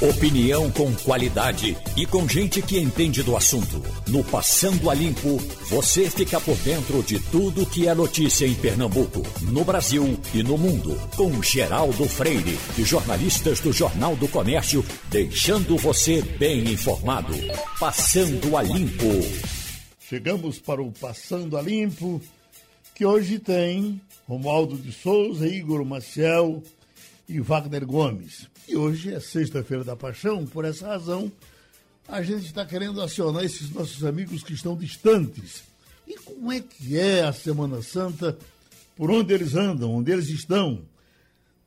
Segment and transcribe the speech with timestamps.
[0.00, 3.82] Opinião com qualidade e com gente que entende do assunto.
[4.06, 5.38] No Passando a Limpo,
[5.70, 10.58] você fica por dentro de tudo que é notícia em Pernambuco, no Brasil e no
[10.58, 10.94] mundo.
[11.16, 17.32] Com Geraldo Freire e jornalistas do Jornal do Comércio, deixando você bem informado.
[17.80, 19.06] Passando a Limpo.
[19.98, 22.20] Chegamos para o Passando a Limpo,
[22.94, 26.62] que hoje tem Romualdo de Souza, Igor Maciel
[27.26, 28.46] e Wagner Gomes.
[28.68, 31.30] E hoje é sexta-feira da paixão, por essa razão,
[32.08, 35.62] a gente está querendo acionar esses nossos amigos que estão distantes.
[36.06, 38.36] E como é que é a Semana Santa?
[38.96, 39.94] Por onde eles andam?
[39.94, 40.82] Onde eles estão?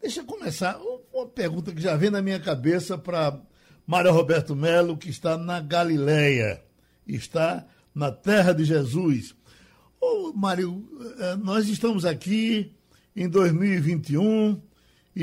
[0.01, 0.77] Deixa eu começar
[1.13, 3.39] uma pergunta que já vem na minha cabeça para
[3.87, 6.61] Mário Roberto Melo, que está na Galileia,
[7.07, 9.33] está na terra de Jesus.
[10.01, 10.85] Ô, Mário,
[11.19, 12.73] eh, nós estamos aqui
[13.15, 14.61] em 2021,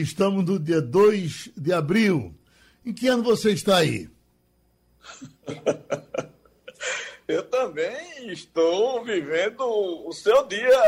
[0.01, 2.35] Estamos no dia 2 de abril.
[2.85, 4.11] Em que ano você está aí?
[7.27, 10.83] Eu também estou vivendo o seu dia,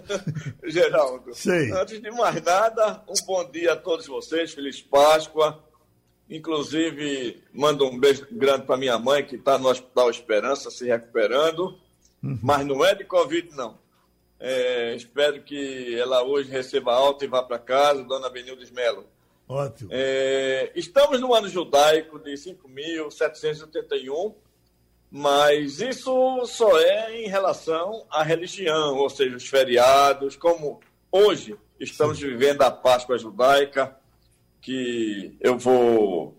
[0.64, 1.34] Geraldo.
[1.34, 1.70] Sei.
[1.72, 5.62] Antes de mais nada, um bom dia a todos vocês, Feliz Páscoa.
[6.30, 11.78] Inclusive, mando um beijo grande para minha mãe, que está no Hospital Esperança, se recuperando.
[12.22, 12.38] Uhum.
[12.42, 13.78] Mas não é de Covid, não.
[14.40, 19.04] É, espero que ela hoje receba alta e vá para casa, dona Benildes Melo.
[19.48, 19.88] Ótimo.
[19.92, 24.34] É, estamos no ano judaico de 5.781,
[25.10, 32.18] mas isso só é em relação à religião, ou seja, os feriados, como hoje estamos
[32.18, 32.26] Sim.
[32.26, 33.96] vivendo a Páscoa judaica,
[34.60, 36.36] que eu vou,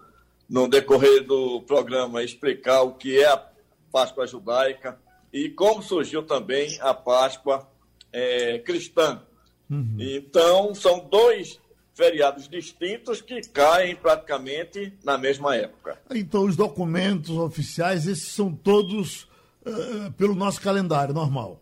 [0.47, 3.43] no decorrer do programa, explicar o que é a
[3.91, 4.99] Páscoa judaica
[5.33, 7.67] e como surgiu também a Páscoa
[8.11, 9.21] é, cristã.
[9.69, 9.97] Uhum.
[9.99, 11.59] Então, são dois
[11.93, 15.99] feriados distintos que caem praticamente na mesma época.
[16.09, 19.23] Então, os documentos oficiais, esses são todos
[19.65, 21.61] uh, pelo nosso calendário normal.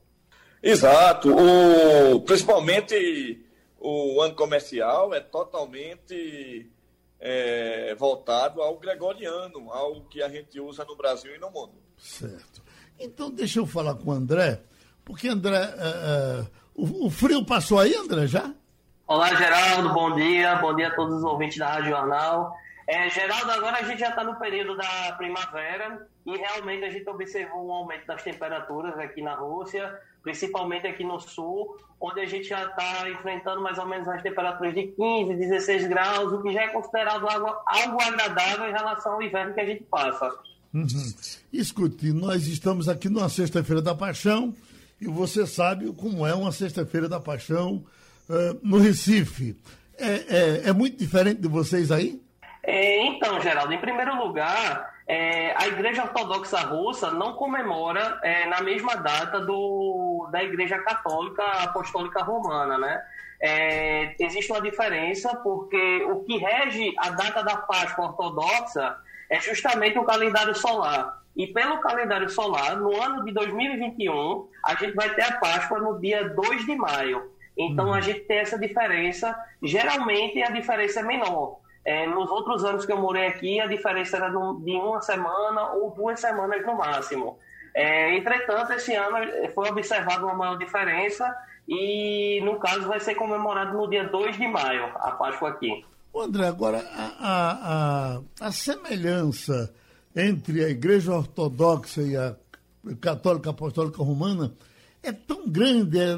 [0.62, 1.36] Exato.
[1.36, 3.44] O, principalmente
[3.80, 6.70] o ano comercial é totalmente
[7.20, 11.74] é, voltado ao gregoriano, algo que a gente usa no Brasil e no mundo.
[11.98, 12.62] Certo.
[13.00, 14.62] Então, deixa eu falar com o André
[15.08, 18.52] porque, André, uh, uh, o, o, frio passou aí, André, já?
[19.08, 20.56] Olá, Geraldo, bom dia.
[20.58, 22.54] Bom dia a todos os ouvintes da Rádio Jornal.
[22.86, 27.10] É, Geraldo, agora a gente já está no período da primavera e realmente a gente
[27.10, 32.50] observou um aumento das temperaturas aqui na Rússia, principalmente aqui no sul, onde a gente
[32.50, 36.64] já está enfrentando mais ou menos as temperaturas de 15, 16 graus, o que já
[36.64, 40.30] é considerado algo, algo agradável em relação ao inverno que a gente passa.
[40.74, 40.86] Uhum.
[41.54, 44.54] Escute, nós estamos aqui numa Sexta-feira da Paixão,
[45.00, 47.84] e você sabe como é uma Sexta-feira da Paixão
[48.30, 49.56] uh, no Recife.
[49.98, 50.14] É,
[50.66, 52.22] é, é, muito diferente de vocês aí?
[52.64, 58.62] É, então, Geraldo, em primeiro lugar, é, a Igreja Ortodoxa Russa não comemora é, na
[58.62, 63.02] mesma data do, da Igreja Católica Apostólica Romana, né?
[63.40, 68.98] É, existe uma diferença porque o que rege a data da Páscoa Ortodoxa
[69.30, 71.22] é justamente o calendário solar.
[71.38, 76.00] E pelo calendário solar, no ano de 2021, a gente vai ter a Páscoa no
[76.00, 77.32] dia 2 de maio.
[77.56, 77.94] Então, uhum.
[77.94, 79.38] a gente tem essa diferença.
[79.62, 81.60] Geralmente, a diferença é menor.
[81.86, 85.92] É, nos outros anos que eu morei aqui, a diferença era de uma semana ou
[85.92, 87.38] duas semanas no máximo.
[87.76, 89.18] É, entretanto, esse ano
[89.54, 91.32] foi observada uma maior diferença
[91.68, 95.86] e, no caso, vai ser comemorado no dia 2 de maio, a Páscoa aqui.
[96.16, 99.72] André, agora, a, a, a, a semelhança
[100.18, 102.36] entre a Igreja Ortodoxa e a
[103.00, 104.54] Católica Apostólica Romana
[105.04, 106.18] é tão grande é,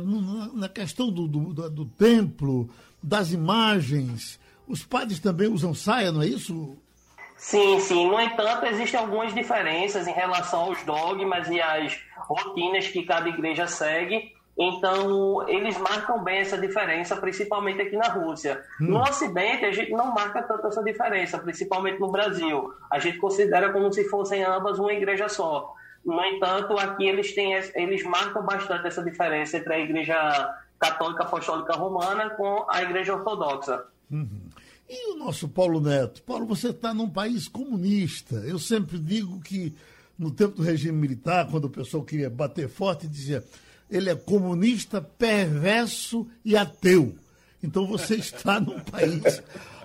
[0.54, 2.70] na questão do, do, do, templo,
[3.04, 4.40] das imagens.
[4.68, 6.78] Os padres também usam saia, não é isso?
[7.38, 8.08] Sim, sim.
[8.08, 13.68] No entanto, existem algumas diferenças em relação aos dogmas e às rotinas que cada igreja
[13.68, 14.34] segue.
[14.62, 18.62] Então, eles marcam bem essa diferença, principalmente aqui na Rússia.
[18.82, 18.88] Hum.
[18.88, 22.74] No Ocidente, a gente não marca tanto essa diferença, principalmente no Brasil.
[22.92, 25.74] A gente considera como se fossem ambas uma igreja só.
[26.06, 31.74] No entanto, aqui eles, têm, eles marcam bastante essa diferença entre a Igreja Católica Apostólica
[31.74, 33.86] Romana com a Igreja Ortodoxa.
[34.12, 34.42] Uhum.
[34.90, 36.22] E o nosso Paulo Neto?
[36.24, 38.36] Paulo, você está num país comunista.
[38.38, 39.74] Eu sempre digo que
[40.18, 43.44] no tempo do regime militar, quando o pessoal queria bater forte, dizia
[43.90, 47.16] ele é comunista, perverso e ateu.
[47.64, 49.42] Então você está num país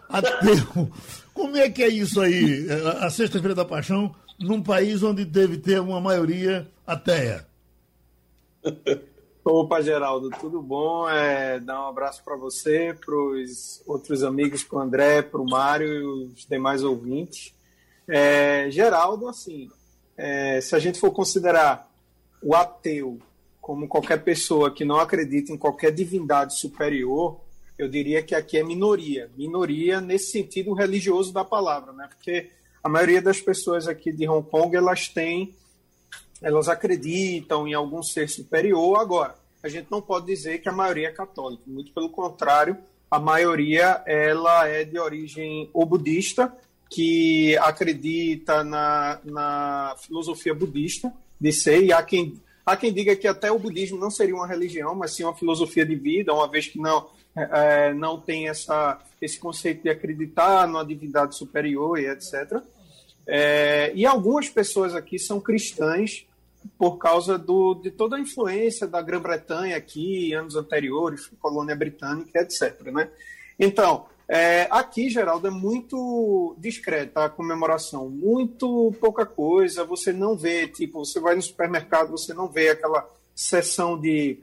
[0.09, 0.91] ateu.
[1.33, 2.69] Como é que é isso aí,
[3.01, 7.47] a Sexta-feira da Paixão, num país onde deve ter uma maioria ateia?
[9.45, 11.07] Opa, Geraldo, tudo bom?
[11.07, 15.45] É, dar um abraço para você, para os outros amigos, para o André, para o
[15.45, 17.55] Mário e os demais ouvintes.
[18.09, 19.69] É, Geraldo, assim,
[20.17, 21.91] é, se a gente for considerar
[22.43, 23.19] o ateu
[23.65, 27.41] como qualquer pessoa que não acredita em qualquer divindade superior,
[27.79, 29.31] eu diria que aqui é minoria.
[29.39, 32.07] Minoria nesse sentido religioso da palavra, né?
[32.07, 32.51] Porque
[32.83, 35.55] a maioria das pessoas aqui de Hong Kong, elas têm,
[36.43, 39.01] elas acreditam em algum ser superior.
[39.01, 41.63] Agora, a gente não pode dizer que a maioria é católica.
[41.67, 42.77] Muito pelo contrário,
[43.11, 46.55] a maioria ela é de origem ou budista,
[46.91, 53.27] que acredita na, na filosofia budista de ser, e há quem, há quem diga que
[53.27, 56.67] até o budismo não seria uma religião, mas sim uma filosofia de vida, uma vez
[56.67, 57.07] que não
[57.37, 62.63] é, é, não tem essa, esse conceito de acreditar numa divindade superior e etc.
[63.27, 66.27] É, e algumas pessoas aqui são cristãs
[66.79, 72.81] por causa do, de toda a influência da Grã-Bretanha aqui, anos anteriores, colônia britânica, etc.
[72.93, 73.11] Né?
[73.59, 79.85] Então, é, aqui, Geraldo, é muito discreta a comemoração, muito pouca coisa.
[79.85, 84.39] Você não vê, tipo, você vai no supermercado, você não vê aquela sessão de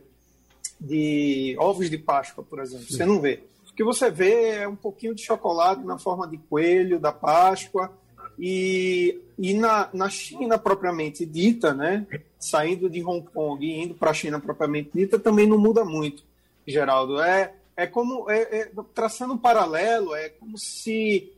[0.82, 2.88] de ovos de Páscoa, por exemplo.
[2.90, 3.44] Você não vê.
[3.70, 7.92] O que você vê é um pouquinho de chocolate na forma de coelho da Páscoa.
[8.40, 12.08] E, e na, na China propriamente dita, né,
[12.40, 16.24] saindo de Hong Kong e indo para a China propriamente dita, também não muda muito,
[16.66, 17.22] Geraldo.
[17.22, 21.32] É, é como, é, é, traçando um paralelo, é como se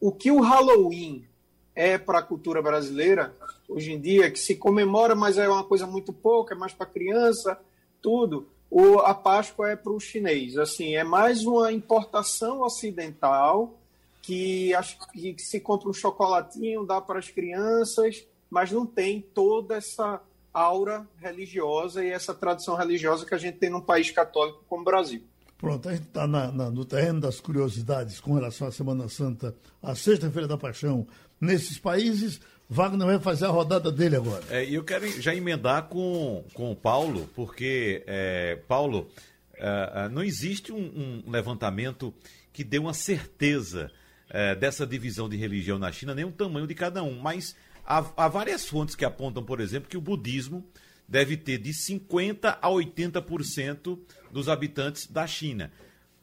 [0.00, 1.24] o que o Halloween
[1.74, 3.34] é para a cultura brasileira,
[3.68, 6.86] hoje em dia, que se comemora, mas é uma coisa muito pouca, é mais para
[6.86, 7.58] criança,
[8.00, 10.56] tudo o, a Páscoa é para o chinês.
[10.58, 13.74] Assim, é mais uma importação ocidental
[14.22, 19.76] que, acho que se compra um chocolatinho, dá para as crianças, mas não tem toda
[19.76, 20.20] essa
[20.52, 24.84] aura religiosa e essa tradição religiosa que a gente tem num país católico como o
[24.84, 25.22] Brasil.
[25.58, 30.46] Pronto, a gente está no terreno das curiosidades com relação à Semana Santa, a Sexta-feira
[30.46, 31.06] da Paixão,
[31.40, 32.40] nesses países.
[32.68, 34.42] Wagner vai fazer a rodada dele agora.
[34.50, 39.08] É, e eu quero já emendar com, com o Paulo, porque, é, Paulo,
[39.54, 42.12] é, é não existe um, um, levantamento
[42.52, 43.90] que dê uma certeza
[44.28, 47.54] é, dessa divisão de religião na China, nem o tamanho de cada um, mas
[47.86, 50.66] há, há várias fontes que apontam, por exemplo, que o budismo
[51.08, 53.98] deve ter de 50% a 80%
[54.36, 55.72] dos habitantes da China.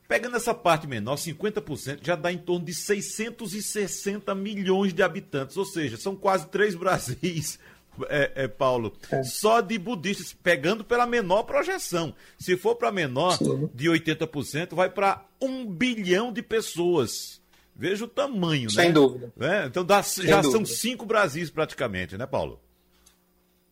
[0.07, 5.65] Pegando essa parte menor, 50%, já dá em torno de 660 milhões de habitantes, ou
[5.65, 7.57] seja, são quase três Brasis,
[8.09, 9.23] é, é, Paulo, é.
[9.23, 12.13] só de budistas, pegando pela menor projeção.
[12.37, 13.69] Se for para menor, Sim.
[13.73, 17.41] de 80%, vai para um bilhão de pessoas.
[17.75, 18.83] Veja o tamanho, Sem né?
[18.83, 19.33] Sem dúvida.
[19.39, 20.51] É, então dá, já dúvida.
[20.51, 22.61] são cinco Brasis praticamente, né, Paulo?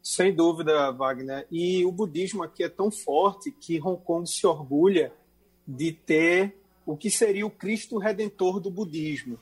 [0.01, 1.47] Sem dúvida, Wagner.
[1.51, 5.13] E o budismo aqui é tão forte que Hong Kong se orgulha
[5.67, 9.39] de ter o que seria o Cristo Redentor do budismo.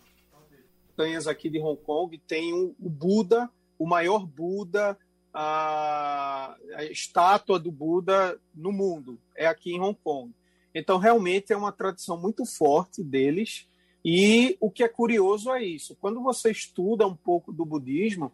[0.90, 4.98] Montanhas aqui de Hong Kong tem o Buda, o maior Buda,
[5.34, 10.34] a, a estátua do Buda no mundo, é aqui em Hong Kong.
[10.76, 13.68] Então, realmente é uma tradição muito forte deles.
[14.04, 18.32] E o que é curioso é isso: quando você estuda um pouco do budismo,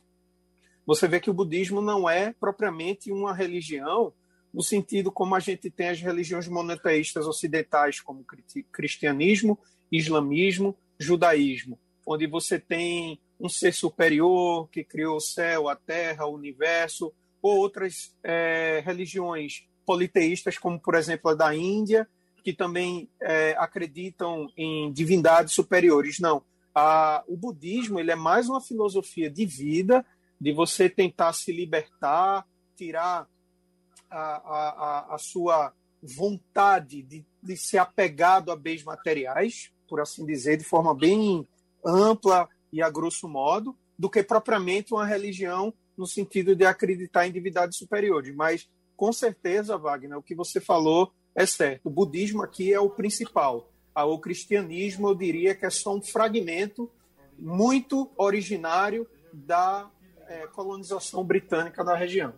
[0.85, 4.13] você vê que o budismo não é propriamente uma religião
[4.53, 8.25] no sentido como a gente tem as religiões monoteístas ocidentais, como
[8.71, 9.59] cristianismo,
[9.91, 11.77] islamismo, judaísmo,
[12.07, 17.11] onde você tem um ser superior que criou o céu, a terra, o universo,
[17.41, 22.07] ou outras é, religiões politeístas, como por exemplo a da Índia,
[22.41, 26.19] que também é, acreditam em divindades superiores.
[26.19, 26.41] Não,
[26.73, 30.05] a, o budismo ele é mais uma filosofia de vida,
[30.39, 33.27] de você tentar se libertar, tirar
[34.09, 40.57] a, a, a sua vontade de, de ser apegado a bens materiais, por assim dizer,
[40.57, 41.47] de forma bem
[41.85, 47.31] ampla e a grosso modo, do que propriamente uma religião no sentido de acreditar em
[47.31, 48.35] divindades superiores.
[48.35, 51.85] Mas, com certeza, Wagner, o que você falou é certo.
[51.85, 53.71] O budismo aqui é o principal.
[53.93, 56.91] Ah, o cristianismo, eu diria que é só um fragmento
[57.37, 59.89] muito originário da
[60.27, 62.33] é, colonização britânica da região.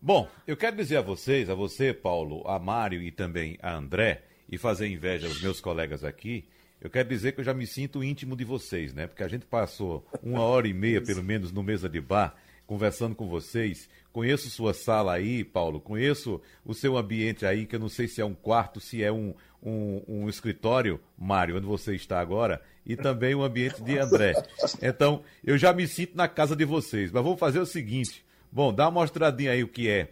[0.00, 4.24] Bom, eu quero dizer a vocês, a você, Paulo, a Mário e também a André,
[4.48, 6.48] e fazer inveja aos meus colegas aqui,
[6.80, 9.06] eu quero dizer que eu já me sinto íntimo de vocês, né?
[9.06, 12.34] Porque a gente passou uma hora e meia, pelo menos, no mesa de bar,
[12.66, 13.88] conversando com vocês.
[14.10, 18.22] Conheço sua sala aí, Paulo, conheço o seu ambiente aí, que eu não sei se
[18.22, 22.96] é um quarto, se é um, um, um escritório, Mário, onde você está agora, e
[22.96, 24.34] também o ambiente de André.
[24.82, 27.10] Então, eu já me sinto na casa de vocês.
[27.12, 30.08] Mas vamos fazer o seguinte: Bom, dá uma mostradinha aí o que é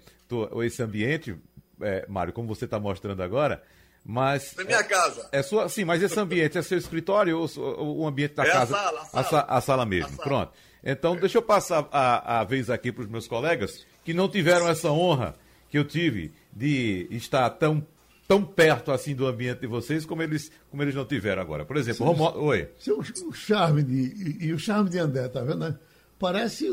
[0.64, 1.34] esse ambiente,
[1.80, 3.62] é, Mário, como você está mostrando agora,
[4.04, 4.56] mas.
[4.58, 5.28] É minha casa.
[5.32, 8.76] É sua, sim, mas esse ambiente é seu escritório ou o ambiente da é casa?
[8.76, 9.20] A sala, a sala.
[9.20, 9.46] A, sala.
[9.48, 10.08] a sala mesmo.
[10.08, 10.22] A sala.
[10.22, 10.52] Pronto.
[10.84, 14.68] Então, deixa eu passar a, a vez aqui para os meus colegas que não tiveram
[14.68, 15.34] essa honra
[15.68, 17.84] que eu tive de estar tão,
[18.28, 21.64] tão perto assim do ambiente de vocês como eles, como eles não tiveram agora.
[21.64, 22.30] Por exemplo, Romo...
[22.44, 22.68] Oi.
[22.78, 25.60] Seu, o charme de, e, e, o charme de André, tá vendo?
[25.60, 25.74] Né?
[26.18, 26.68] Parece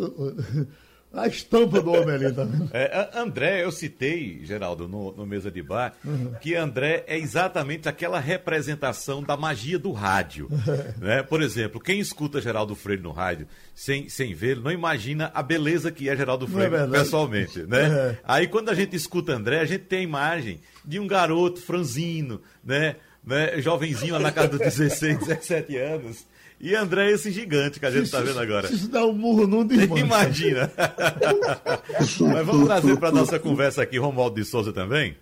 [1.15, 2.69] a estampa do homem ali, vendo?
[2.73, 6.33] É, André, eu citei, Geraldo, no, no Mesa de Bar, uhum.
[6.41, 10.49] que André é exatamente aquela representação da magia do rádio.
[10.99, 11.23] né?
[11.23, 15.91] Por exemplo, quem escuta Geraldo Freire no rádio sem, sem vê-lo, não imagina a beleza
[15.91, 17.63] que é Geraldo Freire é pessoalmente.
[17.63, 17.85] Né?
[17.85, 18.17] É.
[18.23, 22.41] Aí quando a gente escuta André, a gente tem a imagem de um garoto franzino,
[22.63, 22.95] né?
[23.25, 23.61] né?
[23.61, 26.25] jovenzinho lá na casa dos 16, 17 anos
[26.59, 28.67] e André é esse gigante que a gente está vendo agora.
[28.71, 30.05] Isso dá um murro num desmancha.
[30.05, 30.71] Imagina.
[31.99, 35.17] Mas vamos trazer para a nossa conversa aqui Romualdo de Souza também.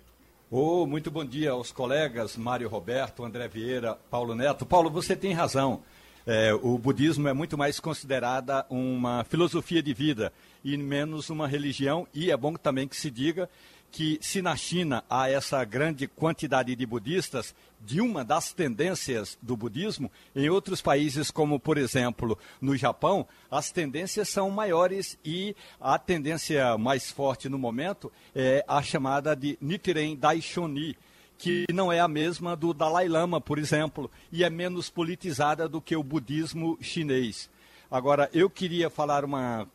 [0.50, 4.64] Oh, muito bom dia aos colegas Mário Roberto, André Vieira, Paulo Neto.
[4.64, 5.82] Paulo, você tem razão.
[6.26, 10.32] É, o budismo é muito mais considerada uma filosofia de vida
[10.64, 13.50] e menos uma religião, e é bom também que se diga
[13.94, 19.56] que se na China há essa grande quantidade de budistas, de uma das tendências do
[19.56, 25.96] budismo, em outros países, como por exemplo no Japão, as tendências são maiores e a
[25.96, 30.96] tendência mais forte no momento é a chamada de Nichiren Daishonin,
[31.38, 35.80] que não é a mesma do Dalai Lama, por exemplo, e é menos politizada do
[35.80, 37.48] que o budismo chinês.
[37.88, 39.68] Agora, eu queria falar uma,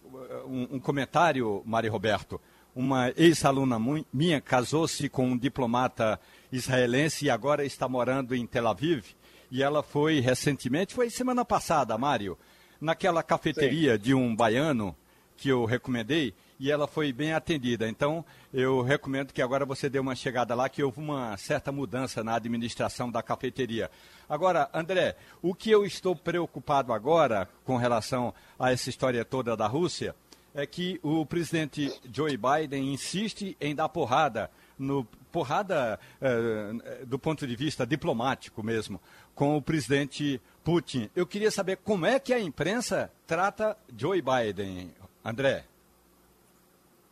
[0.45, 2.41] um, um comentário, Mari Roberto
[2.79, 3.77] uma ex-aluna
[4.13, 6.17] minha casou-se com um diplomata
[6.49, 9.03] israelense e agora está morando em Tel Aviv.
[9.51, 12.37] E ela foi recentemente, foi semana passada, Mário,
[12.79, 14.01] naquela cafeteria Sim.
[14.01, 14.95] de um baiano
[15.35, 17.85] que eu recomendei e ela foi bem atendida.
[17.85, 22.23] Então, eu recomendo que agora você dê uma chegada lá, que houve uma certa mudança
[22.23, 23.91] na administração da cafeteria.
[24.29, 29.67] Agora, André, o que eu estou preocupado agora com relação a essa história toda da
[29.67, 30.15] Rússia
[30.53, 37.45] é que o presidente Joe Biden insiste em dar porrada, no, porrada eh, do ponto
[37.45, 38.99] de vista diplomático mesmo,
[39.35, 41.09] com o presidente Putin.
[41.15, 45.65] Eu queria saber como é que a imprensa trata Joe Biden, André.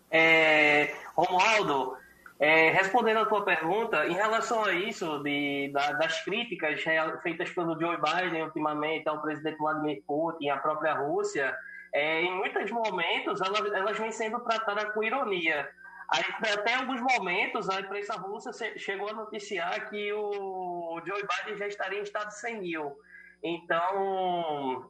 [0.10, 1.98] É, Romualdo,
[2.40, 6.82] é, respondendo a tua pergunta, em relação a isso, de, da, das críticas
[7.24, 11.56] feitas pelo Joe Biden ultimamente ao presidente Vladimir Putin, à própria Rússia,
[11.94, 15.70] é, em muitos momentos elas, elas vêm sendo tratadas com ironia.
[16.10, 21.68] Aí, até alguns momentos, a imprensa russa chegou a noticiar que o Joe Biden já
[21.68, 22.96] estaria em estado senil.
[23.44, 24.90] Então,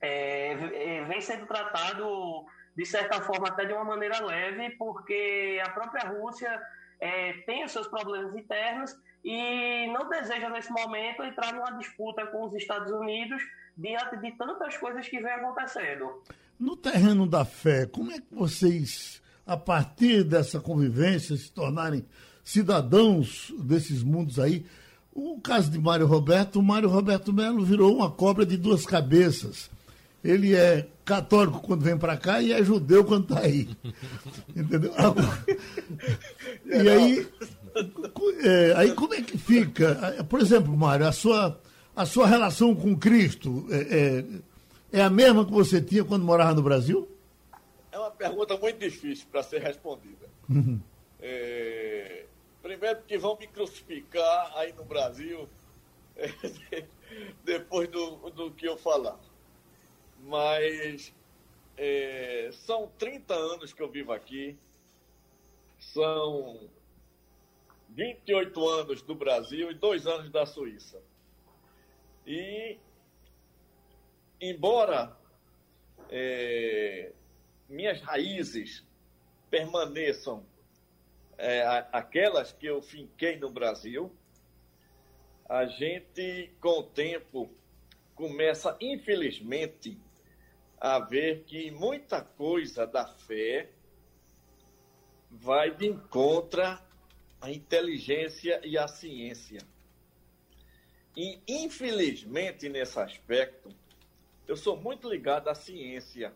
[0.00, 2.44] é, é, vem sendo tratado,
[2.76, 6.60] de certa forma, até de uma maneira leve, porque a própria Rússia
[7.00, 12.44] é, tem os seus problemas internos e não deseja, nesse momento, entrar numa disputa com
[12.44, 13.42] os Estados Unidos
[13.78, 16.20] diante de tantas coisas que vem acontecendo.
[16.58, 22.04] No terreno da fé, como é que vocês, a partir dessa convivência, se tornarem
[22.42, 24.66] cidadãos desses mundos aí?
[25.12, 29.70] O caso de Mário Roberto, o Mário Roberto Melo virou uma cobra de duas cabeças.
[30.22, 33.68] Ele é católico quando vem para cá e é judeu quando está aí.
[34.54, 34.92] Entendeu?
[36.66, 37.28] E aí,
[38.42, 40.24] é, aí como é que fica?
[40.28, 41.60] Por exemplo, Mário, a sua,
[41.98, 44.20] a sua relação com Cristo é,
[44.94, 47.08] é, é a mesma que você tinha quando morava no Brasil?
[47.90, 50.30] É uma pergunta muito difícil para ser respondida.
[50.48, 50.80] Uhum.
[51.20, 52.24] É,
[52.62, 55.48] primeiro que vão me crucificar aí no Brasil
[56.14, 56.86] é,
[57.44, 59.18] depois do, do que eu falar.
[60.22, 61.12] Mas
[61.76, 64.56] é, são 30 anos que eu vivo aqui,
[65.80, 66.60] são
[67.88, 71.02] 28 anos do Brasil e dois anos da Suíça.
[72.30, 72.78] E
[74.38, 75.16] embora
[76.10, 77.10] é,
[77.66, 78.86] minhas raízes
[79.48, 80.44] permaneçam
[81.38, 84.12] é, aquelas que eu finquei no Brasil,
[85.48, 87.50] a gente, com o tempo,
[88.14, 89.98] começa, infelizmente,
[90.78, 93.70] a ver que muita coisa da fé
[95.30, 96.60] vai de encontro
[97.40, 99.60] à inteligência e à ciência.
[101.18, 103.74] E, infelizmente, nesse aspecto,
[104.46, 106.32] eu sou muito ligado à ciência.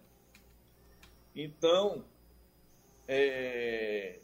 [1.36, 2.04] Então,
[3.06, 4.18] é,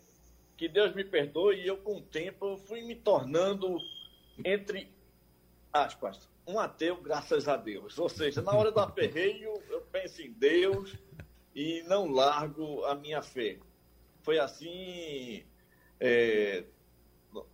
[0.57, 3.79] que Deus me perdoe, eu com o tempo fui me tornando,
[4.45, 4.93] entre
[5.73, 7.97] aspas, um ateu, graças a Deus.
[7.97, 10.93] Ou seja, na hora do aperreio, eu penso em Deus
[11.55, 13.61] e não largo a minha fé.
[14.23, 15.45] Foi assim,
[16.01, 16.65] é,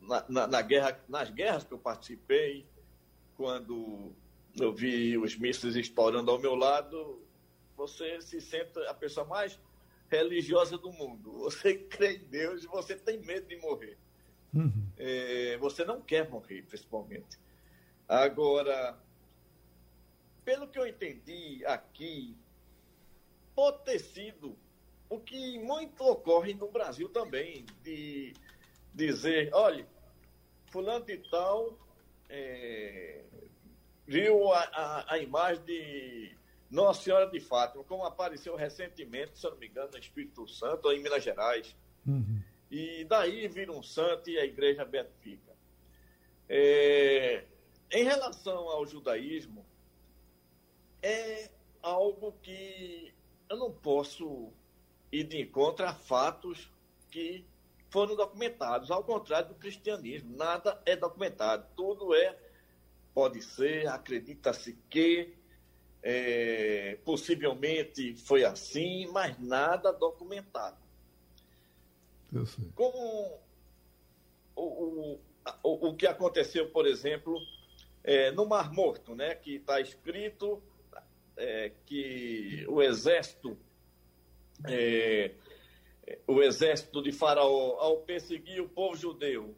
[0.00, 2.66] na, na, na guerra, nas guerras que eu participei,
[3.36, 4.12] quando
[4.58, 7.20] eu vi os mísseis estourando ao meu lado,
[7.76, 9.58] você se sente a pessoa mais
[10.08, 11.32] religiosa do mundo.
[11.40, 13.98] Você crê em Deus você tem medo de morrer.
[14.52, 14.88] Uhum.
[14.96, 17.38] É, você não quer morrer, principalmente.
[18.08, 18.96] Agora,
[20.44, 22.36] pelo que eu entendi aqui,
[23.54, 24.56] pode ter sido
[25.08, 28.32] o que muito ocorre no Brasil também, de
[28.92, 29.86] dizer, olha,
[30.70, 31.76] fulano de tal
[32.28, 33.24] é,
[34.06, 36.36] viu a, a, a, imagem de
[36.70, 40.86] Nossa Senhora de Fátima, como apareceu recentemente, se eu não me engano, no Espírito Santo,
[40.86, 41.76] ou em Minas Gerais.
[42.06, 42.42] Uhum.
[42.70, 45.52] E daí vira um santo e a igreja beatifica.
[46.48, 47.44] É,
[47.90, 49.64] em relação ao judaísmo,
[51.02, 51.50] é
[51.82, 53.14] algo que
[53.48, 54.52] eu não posso
[55.12, 56.72] ir de encontro a fatos
[57.10, 57.46] que
[57.94, 60.36] foram documentados, ao contrário do cristianismo.
[60.36, 62.36] Nada é documentado, tudo é,
[63.14, 65.32] pode ser, acredita-se que,
[66.02, 70.76] é, possivelmente foi assim, mas nada documentado.
[72.74, 73.38] Como
[74.56, 75.20] o, o,
[75.62, 77.38] o, o que aconteceu, por exemplo,
[78.02, 80.60] é, no Mar Morto, né, que está escrito
[81.36, 83.56] é, que o exército,
[84.66, 85.30] é,
[86.26, 89.54] o exército de Faraó, ao perseguir o povo judeu,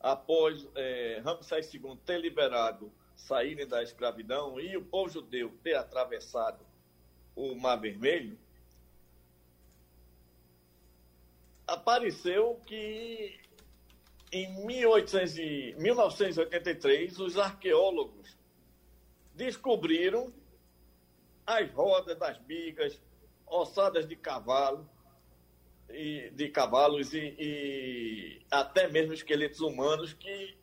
[0.00, 6.64] após é, Ramsés II ter liberado saírem da escravidão e o povo judeu ter atravessado
[7.36, 8.38] o Mar Vermelho,
[11.66, 13.40] apareceu que
[14.30, 18.36] em 1800 e, 1983 os arqueólogos
[19.34, 20.32] descobriram
[21.46, 23.00] as rodas das bigas,
[23.46, 24.88] ossadas de cavalo,
[25.94, 30.56] e, de cavalos e, e até mesmo esqueletos humanos que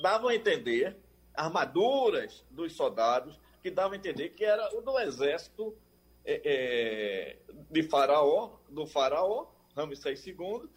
[0.00, 0.96] davam a entender,
[1.34, 5.76] armaduras dos soldados, que davam a entender que era o do exército
[6.24, 7.36] é, é,
[7.70, 10.68] de faraó, do faraó, Ramsés II,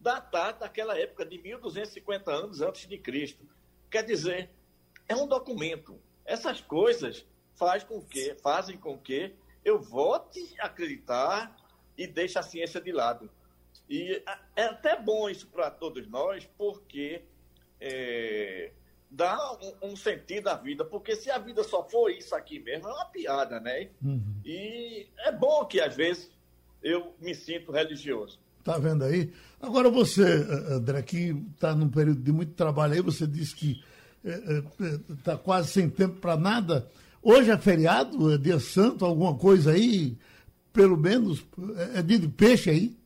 [0.00, 3.46] datado daquela época de 1250 anos antes de Cristo.
[3.90, 4.50] Quer dizer,
[5.08, 6.00] é um documento.
[6.24, 9.34] Essas coisas faz com que, fazem com que
[9.64, 11.54] eu volte a acreditar
[11.96, 13.30] e deixe a ciência de lado.
[13.90, 14.22] E
[14.54, 17.22] é até bom isso para todos nós, porque
[17.80, 18.70] é,
[19.10, 22.86] dá um, um, sentido à vida, porque se a vida só for isso aqui mesmo,
[22.86, 23.88] é uma piada, né?
[24.00, 24.22] Uhum.
[24.44, 26.30] E é bom que às vezes
[26.80, 28.38] eu me sinto religioso.
[28.62, 29.32] Tá vendo aí?
[29.60, 30.22] Agora você,
[30.70, 33.82] André, que está num período de muito trabalho aí, você disse que
[34.22, 36.88] está é, é, quase sem tempo para nada.
[37.20, 40.16] Hoje é feriado, é dia santo, alguma coisa aí?
[40.72, 41.44] Pelo menos,
[41.94, 42.99] é, é dia de peixe aí?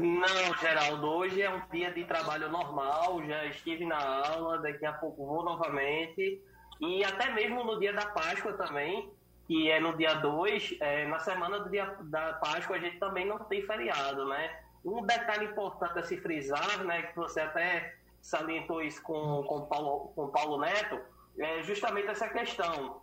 [0.00, 4.92] Não, Geraldo, hoje é um dia de trabalho normal, já estive na aula, daqui a
[4.92, 6.42] pouco vou novamente.
[6.80, 9.10] E até mesmo no dia da Páscoa também,
[9.46, 13.26] que é no dia 2, é, na semana do dia da Páscoa a gente também
[13.26, 14.60] não tem feriado, né?
[14.84, 20.12] Um detalhe importante a se frisar, né, que você até salientou isso com, com, Paulo,
[20.14, 21.00] com Paulo Neto,
[21.38, 23.00] é justamente essa questão,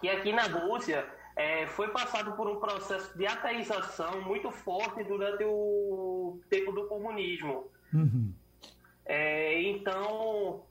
[0.00, 1.06] que aqui na Rússia
[1.40, 7.70] é, foi passado por um processo de ateização muito forte durante o tempo do comunismo.
[7.94, 8.30] Uhum.
[9.06, 10.62] É, então,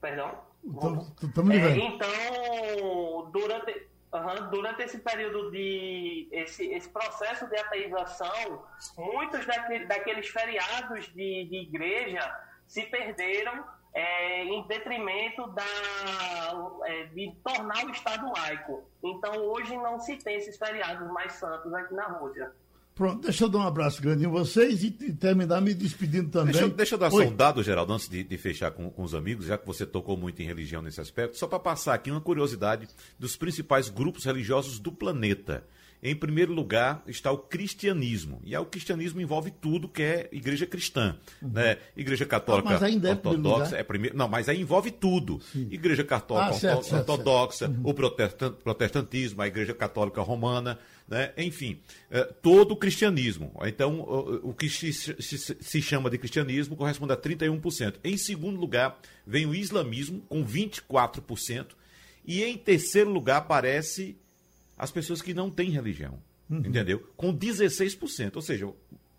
[0.00, 0.38] perdão.
[0.64, 8.64] Então, é, então durante, uhum, durante esse período de esse, esse processo de ateização,
[8.96, 12.22] muitos daquele, daqueles feriados de, de igreja
[12.66, 15.64] se perderam é, em detrimento da,
[16.84, 18.84] é, de tornar o Estado laico.
[19.02, 22.52] Então, hoje não se tem esses feriados mais santos aqui na Rússia.
[22.94, 26.52] Pronto, deixa eu dar um abraço grande em vocês e, e terminar me despedindo também.
[26.52, 27.24] Deixa, deixa eu dar Oi.
[27.24, 29.86] só um dado, Geraldo, antes de, de fechar com, com, os amigos, já que você
[29.86, 32.86] tocou muito em religião nesse aspecto, só para passar aqui uma curiosidade
[33.18, 35.64] dos principais grupos religiosos do planeta.
[36.02, 38.40] Em primeiro lugar está o cristianismo.
[38.44, 41.18] E o cristianismo envolve tudo que é igreja cristã.
[41.42, 41.50] Uhum.
[41.50, 41.76] Né?
[41.94, 43.76] Igreja católica ah, é ortodoxa.
[43.76, 45.40] É primeiro, não, mas aí envolve tudo.
[45.52, 45.68] Sim.
[45.70, 48.50] Igreja católica ah, certo, ortodoxa, certo, certo.
[48.54, 50.78] o protestantismo, a igreja católica romana.
[51.06, 51.32] Né?
[51.36, 53.52] Enfim, é, todo o cristianismo.
[53.64, 57.96] Então, o, o que se, se, se, chama de cristianismo corresponde a 31%.
[58.02, 61.66] Em segundo lugar, vem o islamismo, com 24%.
[62.24, 64.16] E em terceiro lugar aparece
[64.80, 66.18] as pessoas que não têm religião.
[66.48, 66.60] Uhum.
[66.60, 67.06] Entendeu?
[67.14, 68.36] Com 16%.
[68.36, 68.72] Ou seja,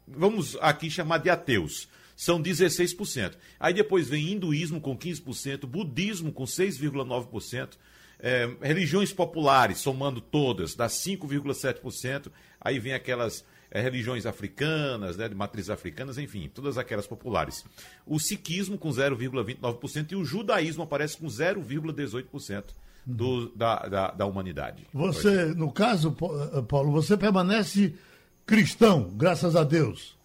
[0.08, 1.88] vamos aqui chamar de ateus.
[2.16, 3.36] São 16%.
[3.60, 7.78] Aí depois vem hinduísmo com 15%, budismo com 6,9%,
[8.20, 12.32] é, religiões populares, somando todas, dá 5,7%.
[12.60, 17.64] Aí vem aquelas é, religiões africanas, né, de matrizes africanas, enfim, todas aquelas populares.
[18.06, 22.64] O siquismo com 0,29% e o judaísmo aparece com 0,18%
[23.06, 24.88] do, da, da, da, humanidade.
[24.94, 26.16] Você, no caso,
[26.54, 27.96] eh, Paulo, você permanece
[28.46, 30.18] cristão, graças a Deus.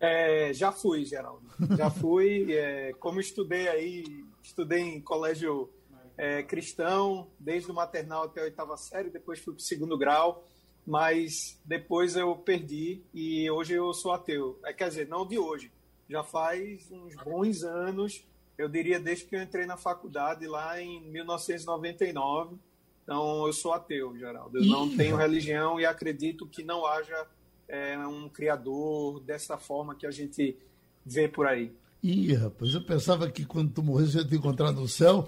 [0.00, 1.42] É, já fui, Geraldo.
[1.76, 2.46] Já fui.
[2.54, 4.04] É, como estudei aí,
[4.42, 5.70] estudei em colégio
[6.16, 10.44] é, cristão, desde o maternal até a oitava série, depois fui para o segundo grau,
[10.86, 14.58] mas depois eu perdi e hoje eu sou ateu.
[14.64, 15.72] É, quer dizer, não de hoje,
[16.08, 18.24] já faz uns bons anos,
[18.56, 22.56] eu diria desde que eu entrei na faculdade lá em 1999.
[23.02, 24.58] Então eu sou ateu, Geraldo.
[24.58, 27.26] Eu não tenho religião e acredito que não haja
[27.68, 30.56] é, um criador dessa forma que a gente
[31.04, 31.72] vê por aí.
[32.02, 35.26] Ih, rapaz, eu pensava que quando tu morresse eu ia te encontrar no céu,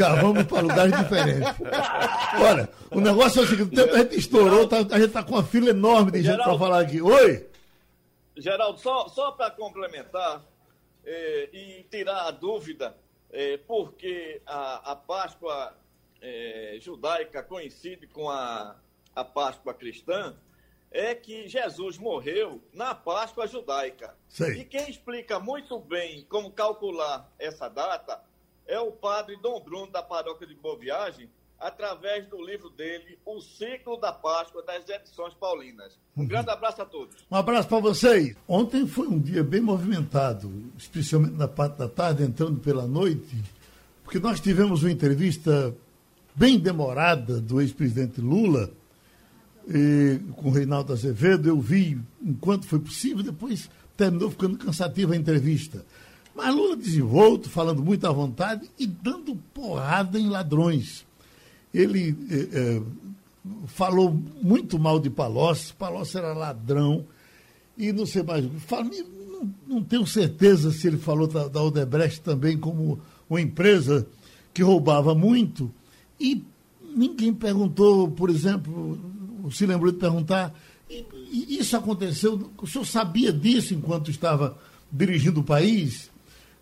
[0.00, 1.48] já vamos para lugares diferentes.
[2.40, 5.22] Olha, o negócio é o seguinte, o tempo a gente estourou, tá, a gente está
[5.22, 7.00] com uma fila enorme de gente para falar aqui.
[7.00, 7.48] Oi?
[8.36, 10.42] Geraldo, só, só para complementar
[11.08, 12.94] é, e tirar a dúvida,
[13.30, 15.74] é, porque a, a Páscoa
[16.20, 18.76] é, judaica coincide com a,
[19.14, 20.36] a Páscoa cristã,
[20.90, 24.16] é que Jesus morreu na Páscoa judaica.
[24.28, 24.60] Sei.
[24.60, 28.22] E quem explica muito bem como calcular essa data
[28.66, 33.40] é o padre Dom Bruno, da paróquia de Boa Viagem, através do livro dele, O
[33.40, 35.98] Ciclo da Páscoa das Edições Paulinas.
[36.16, 37.16] Um grande abraço a todos.
[37.30, 38.36] Um abraço para vocês.
[38.46, 43.42] Ontem foi um dia bem movimentado, especialmente na parte da tarde, entrando pela noite,
[44.04, 45.74] porque nós tivemos uma entrevista
[46.34, 48.70] bem demorada do ex-presidente Lula
[49.68, 55.84] e, com Reinaldo Azevedo, eu vi enquanto foi possível, depois terminou ficando cansativa a entrevista.
[56.34, 61.04] Mas Lula desenvolto, falando muito à vontade e dando porrada em ladrões.
[61.72, 62.82] Ele eh, eh,
[63.66, 67.04] falou muito mal de Palocci, Palocci era ladrão,
[67.76, 68.44] e não sei mais.
[68.44, 74.06] Não, não, tenho certeza se ele falou da, da Odebrecht também como uma empresa
[74.52, 75.70] que roubava muito,
[76.18, 76.42] e
[76.96, 78.98] ninguém perguntou, por exemplo,
[79.52, 80.52] se lembrou de perguntar,
[80.90, 84.58] e, e isso aconteceu, o senhor sabia disso enquanto estava
[84.90, 86.10] dirigindo o país?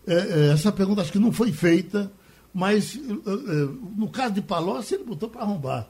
[0.05, 2.11] É, é, essa pergunta acho que não foi feita,
[2.57, 5.87] mas é, é no caso de Palocci, ele botou para arrombar.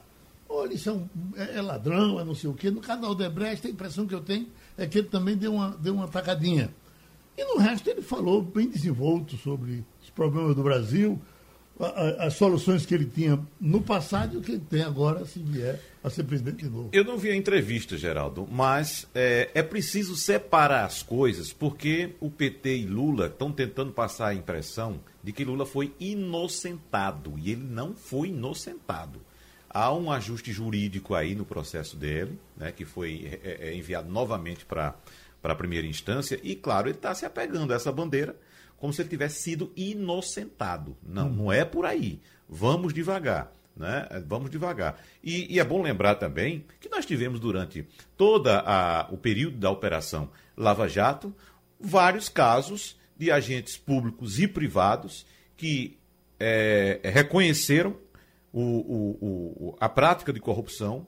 [0.69, 2.69] Isso é, um, é, é, ladrão, é não sei o quê.
[2.69, 5.69] No caso da Odebrecht, a impressão que eu tenho é que ele também deu uma,
[5.69, 6.69] deu uma tacadinha.
[7.37, 11.17] E no resto ele falou bem desenvolto sobre os problemas do Brasil,
[12.19, 15.81] as soluções que ele tinha no passado e o que ele tem agora, se vier
[16.07, 16.89] a ser presidente de novo.
[16.91, 22.29] Eu não vi a entrevista, Geraldo, mas é, é preciso separar as coisas, porque o
[22.29, 27.63] PT e Lula estão tentando passar a impressão de que Lula foi inocentado, e ele
[27.63, 29.21] não foi inocentado.
[29.69, 34.65] Há um ajuste jurídico aí no processo dele, né, que foi é, é, enviado novamente
[34.65, 34.95] para
[35.43, 38.35] a primeira instância, e claro, ele está se apegando a essa bandeira
[38.77, 40.95] como se ele tivesse sido inocentado.
[41.03, 41.35] Não, hum.
[41.35, 42.21] não é por aí.
[42.47, 43.51] Vamos devagar.
[43.77, 44.07] Né?
[44.25, 44.99] Vamos devagar.
[45.23, 48.49] E, e, é bom lembrar também que nós tivemos durante todo
[49.11, 51.33] o período da Operação Lava Jato
[51.79, 55.97] vários casos de agentes públicos e privados que
[56.39, 57.95] é, reconheceram
[58.51, 61.05] o, o, o, a prática de corrupção,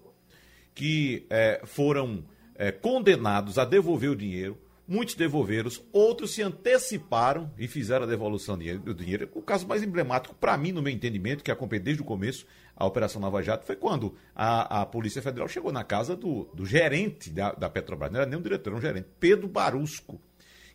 [0.76, 2.24] que é, foram
[2.56, 4.58] é, condenados a devolver o dinheiro,
[4.92, 9.30] Muitos devolveram, outros se anteciparam e fizeram a devolução do dinheiro.
[9.36, 12.88] O caso mais emblemático, para mim, no meu entendimento, que acompanhei desde o começo a
[12.88, 17.30] Operação Nova Jato, foi quando a, a Polícia Federal chegou na casa do, do gerente
[17.30, 20.20] da, da, Petrobras, não era nem um diretor, era um gerente, Pedro Barusco,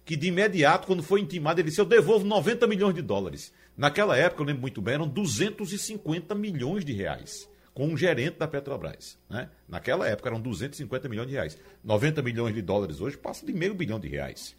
[0.05, 3.53] que de imediato, quando foi intimado, ele disse: Eu devolvo 90 milhões de dólares.
[3.77, 8.47] Naquela época, eu lembro muito bem, eram 250 milhões de reais com um gerente da
[8.47, 9.19] Petrobras.
[9.29, 9.51] Né?
[9.69, 11.59] Naquela época eram 250 milhões de reais.
[11.83, 14.55] 90 milhões de dólares hoje passa de meio bilhão de reais.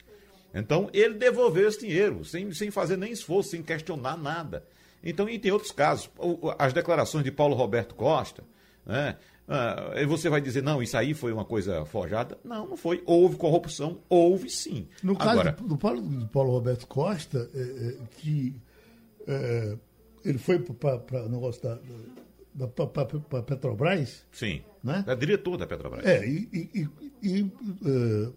[0.53, 4.63] Então ele devolveu esse dinheiro, sem, sem fazer nem esforço, sem questionar nada.
[5.03, 6.09] Então, e tem outros casos.
[6.57, 8.43] As declarações de Paulo Roberto Costa,
[8.85, 9.15] né?
[9.47, 12.37] Ah, você vai dizer, não, isso aí foi uma coisa forjada?
[12.43, 13.03] Não, não foi.
[13.05, 14.87] Houve corrupção, houve sim.
[15.03, 18.55] No caso Agora, do, Paulo, do Paulo Roberto Costa, é, é, que
[19.27, 19.77] é,
[20.23, 21.77] ele foi para o negócio da,
[22.57, 24.25] para a Petrobras.
[24.31, 24.61] Sim.
[24.83, 25.03] Né?
[25.07, 26.05] É diretor da Petrobras.
[26.05, 26.89] É, e, e,
[27.21, 28.33] e uh,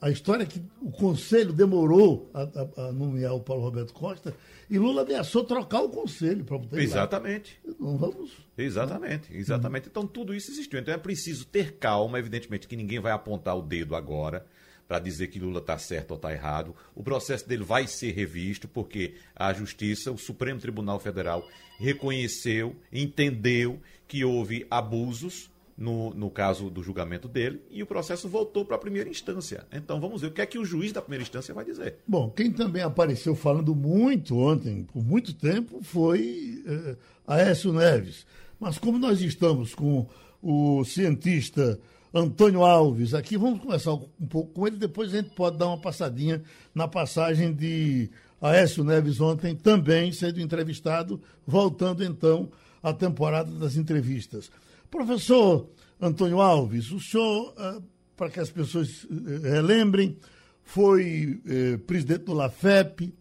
[0.00, 4.34] a história é que o Conselho demorou a, a, a, nomear o Paulo Roberto Costa
[4.68, 6.80] e Lula ameaçou trocar o Conselho para poder.
[6.80, 7.60] Exatamente.
[7.64, 7.74] Lá.
[7.78, 8.30] Não vamos.
[8.56, 9.88] Exatamente, exatamente.
[9.88, 10.78] Então tudo isso existiu.
[10.78, 14.46] Então é preciso ter calma, evidentemente que ninguém vai apontar o dedo agora
[14.90, 16.74] para dizer que Lula está certo ou está errado.
[16.96, 21.46] O processo dele vai ser revisto, porque a Justiça, o Supremo Tribunal Federal,
[21.78, 25.48] reconheceu, entendeu que houve abusos
[25.78, 29.64] no, no caso do julgamento dele, e o processo voltou para a primeira instância.
[29.72, 31.98] Então vamos ver o que é que o juiz da primeira instância vai dizer.
[32.04, 36.96] Bom, quem também apareceu falando muito ontem, por muito tempo, foi eh,
[37.28, 38.26] Aécio Neves.
[38.58, 40.08] Mas como nós estamos com
[40.42, 41.78] o cientista
[42.12, 45.80] Antônio Alves aqui, vamos conversar um pouco com ele, depois a gente pode dar uma
[45.80, 46.42] passadinha
[46.74, 52.50] na passagem de Aécio Neves ontem, também sendo entrevistado, voltando então
[52.82, 54.50] à temporada das entrevistas.
[54.90, 55.68] Professor
[56.00, 57.78] Antônio Alves, o senhor, eh,
[58.16, 60.16] para que as pessoas eh, relembrem,
[60.64, 63.14] foi eh, presidente do LAFEP,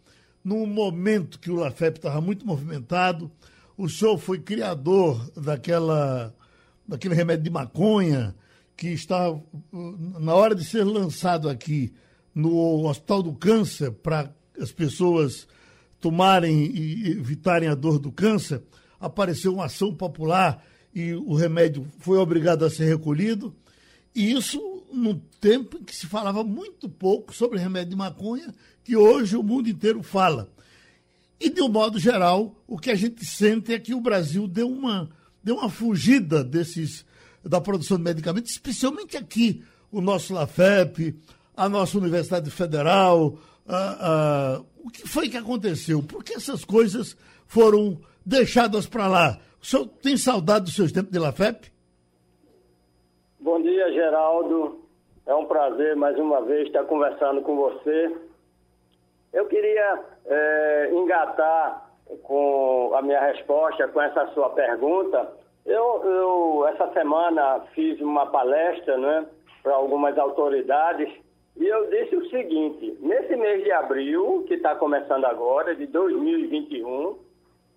[0.43, 3.29] num momento que o LAFEP estava muito movimentado.
[3.77, 6.33] O senhor foi criador daquela,
[6.87, 8.35] daquele remédio de maconha
[8.79, 9.37] que está
[9.81, 11.91] na hora de ser lançado aqui
[12.33, 15.45] no Hospital do Câncer para as pessoas
[15.99, 18.61] tomarem e evitarem a dor do câncer.
[18.97, 20.65] Apareceu uma ação popular
[20.95, 23.53] e o remédio foi obrigado a ser recolhido.
[24.15, 24.61] E isso
[24.93, 29.43] num tempo em que se falava muito pouco sobre remédio de maconha, que hoje o
[29.43, 30.49] mundo inteiro fala.
[31.37, 34.69] E, de um modo geral, o que a gente sente é que o Brasil deu
[34.69, 35.09] uma,
[35.43, 37.05] deu uma fugida desses,
[37.43, 41.15] da produção de medicamentos, especialmente aqui, o nosso LAFEP,
[41.55, 43.33] a nossa Universidade Federal.
[44.83, 46.01] o que foi que aconteceu?
[46.01, 49.39] Por que essas coisas foram deixadas para lá?
[49.61, 51.71] O senhor tem saudade dos seus tempos de Lafep?
[53.39, 54.79] Bom dia, Geraldo.
[55.25, 58.15] É um prazer mais uma vez estar conversando com você.
[59.33, 61.89] Eu queria é, engatar
[62.23, 65.38] com a minha resposta, com essa sua pergunta.
[65.65, 69.25] Eu, eu essa semana fiz uma palestra né,
[69.61, 71.09] para algumas autoridades
[71.57, 77.17] e eu disse o seguinte: nesse mês de abril, que está começando agora, de 2021,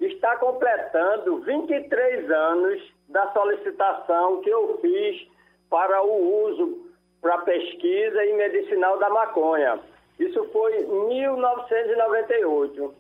[0.01, 5.27] está completando 23 anos da solicitação que eu fiz
[5.69, 9.81] para o uso para pesquisa e medicinal da maconha.
[10.19, 12.95] Isso foi em 1998.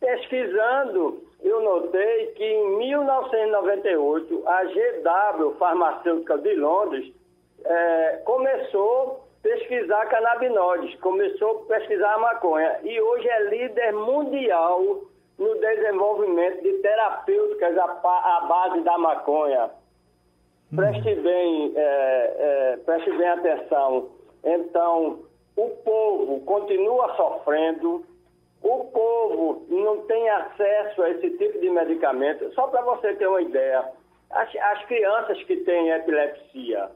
[0.00, 7.12] Pesquisando, eu notei que em 1998 a GW Farmacêutica de Londres
[7.64, 15.02] é, começou a pesquisar canabinoides, começou a pesquisar a maconha e hoje é líder mundial
[15.38, 17.86] no desenvolvimento de terapêuticas à,
[18.48, 19.70] base da maconha.
[20.74, 24.10] Preste bem, é, é, preste bem atenção.
[24.44, 25.20] Então,
[25.56, 28.04] o povo continua sofrendo,
[28.62, 32.52] o povo não tem acesso a esse tipo de medicamento.
[32.54, 33.84] Só para você ter uma ideia,
[34.30, 36.90] as, as crianças que têm epilepsia,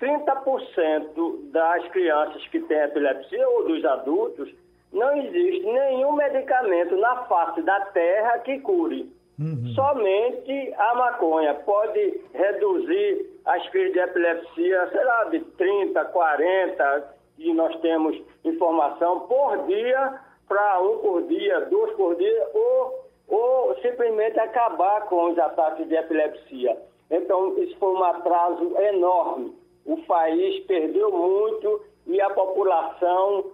[0.00, 4.50] 30% das crianças que têm epilepsia ou dos adultos
[4.92, 9.12] não existe nenhum medicamento na face da terra que cure.
[9.38, 9.72] Uhum.
[9.74, 17.54] Somente a maconha pode reduzir as crises de epilepsia, sei lá, de 30, 40, e
[17.54, 20.20] nós temos informação por dia,
[20.50, 25.94] para um por dia, dois por dia, ou, ou simplesmente acabar com os ataques de
[25.94, 26.76] epilepsia.
[27.08, 29.54] Então, isso foi um atraso enorme.
[29.86, 33.44] O país perdeu muito e a população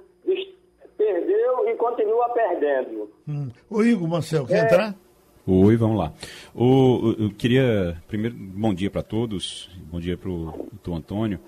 [0.96, 3.10] perdeu e continua perdendo.
[3.28, 3.50] Hum.
[3.68, 4.64] O Igor Marcel, quer é...
[4.64, 4.94] entrar?
[5.46, 6.12] Oi, vamos lá.
[6.54, 11.38] O, eu queria, primeiro, bom dia para todos, bom dia para o Antônio.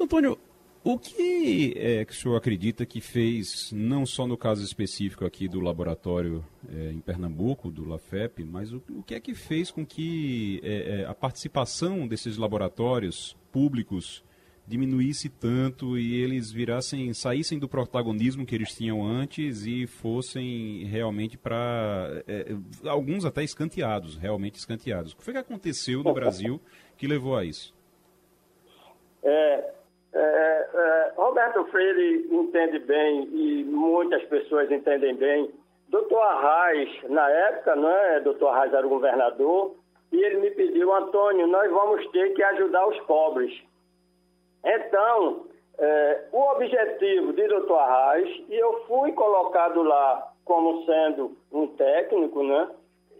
[0.00, 0.38] Antônio,
[0.84, 5.48] o que é que o senhor acredita que fez, não só no caso específico aqui
[5.48, 9.84] do laboratório é, em Pernambuco, do LAFEP, mas o, o que é que fez com
[9.84, 14.24] que é, é a participação desses laboratórios públicos
[14.68, 21.38] diminuísse tanto e eles virassem, saíssem do protagonismo que eles tinham antes e fossem realmente
[21.38, 25.12] para é, alguns até escanteados, realmente escanteados.
[25.12, 26.60] O que foi que aconteceu no Brasil
[26.98, 27.74] que levou a isso?
[29.22, 29.77] É,
[30.14, 35.50] é, é, Roberto Freire entende bem e muitas pessoas entendem bem.
[35.88, 38.20] Doutor Arraes, na época, não é?
[38.20, 39.74] Doutor Arraes era o governador,
[40.12, 43.52] e ele me pediu, Antônio, nós vamos ter que ajudar os pobres.
[44.64, 45.46] Então,
[45.78, 47.72] é, o objetivo de Dr.
[47.72, 52.68] Arraes, e eu fui colocado lá como sendo um técnico, né?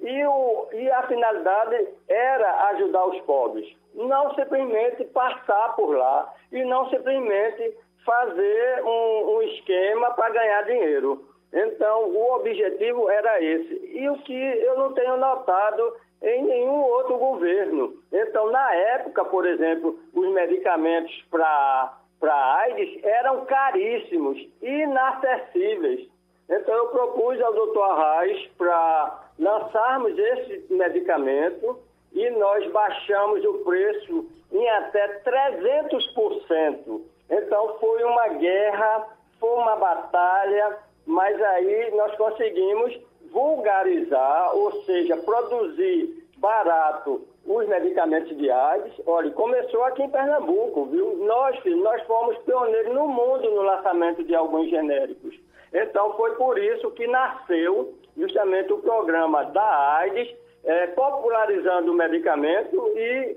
[0.00, 3.68] E, o, e a finalidade era ajudar os pobres.
[3.98, 11.28] Não simplesmente passar por lá e não simplesmente fazer um, um esquema para ganhar dinheiro.
[11.52, 13.90] Então, o objetivo era esse.
[13.92, 17.94] E o que eu não tenho notado em nenhum outro governo.
[18.12, 26.08] Então, na época, por exemplo, os medicamentos para AIDS eram caríssimos, inacessíveis.
[26.48, 31.78] Então, eu propus ao doutor Arraes para lançarmos esse medicamento
[32.18, 37.00] e nós baixamos o preço em até 300%.
[37.30, 39.06] Então foi uma guerra,
[39.38, 42.98] foi uma batalha, mas aí nós conseguimos
[43.30, 48.94] vulgarizar, ou seja, produzir barato os medicamentos de AIDS.
[49.06, 51.16] Olha, começou aqui em Pernambuco, viu?
[51.18, 55.38] Nós, nós fomos pioneiros no mundo no lançamento de alguns genéricos.
[55.72, 60.34] Então foi por isso que nasceu justamente o programa da AIDS,
[60.68, 63.36] é, popularizando o medicamento e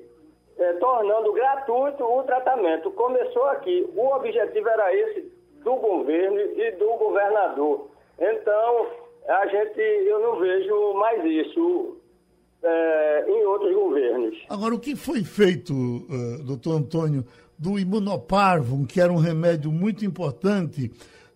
[0.60, 2.91] é, tornando gratuito o tratamento.
[2.91, 3.89] Começou aqui.
[3.96, 5.32] O objetivo era esse
[5.63, 7.88] do governo e do governador.
[8.20, 8.88] Então,
[9.30, 11.98] a gente, eu não vejo mais isso
[12.62, 14.38] é, em outros governos.
[14.50, 17.24] Agora, o que foi feito, uh, doutor Antônio,
[17.58, 20.91] do imunoparvum, que era um remédio muito importante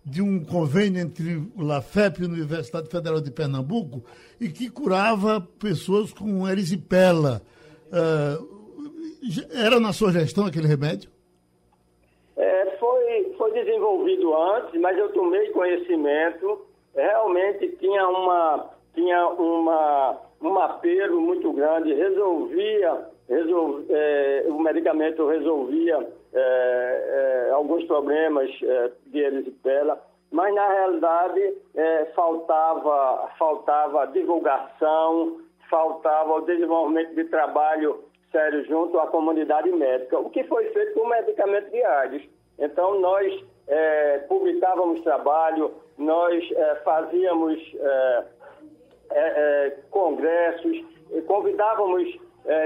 [0.06, 4.04] de um convênio entre o LAFEP e a Universidade Federal de Pernambuco
[4.40, 7.42] e que curava pessoas com erisipela.
[7.88, 8.56] Uh,
[9.52, 11.10] era na sua gestão aquele remédio?
[12.36, 16.64] É, foi, foi desenvolvido antes, mas eu tomei conhecimento.
[16.94, 26.06] Realmente tinha uma tinha uma um apelo muito grande, resolvia, resol, é, o medicamento resolvia
[26.38, 29.98] é, é, alguns problemas é, de erisipela,
[30.30, 39.06] mas na realidade é, faltava, faltava divulgação, faltava o desenvolvimento de trabalho sério junto à
[39.06, 42.28] comunidade médica, o que foi feito com o medicamento de AIDS.
[42.58, 43.44] Então, nós
[44.28, 46.44] publicávamos trabalho, nós
[46.84, 47.58] fazíamos
[49.90, 50.84] congressos,
[51.26, 52.18] convidávamos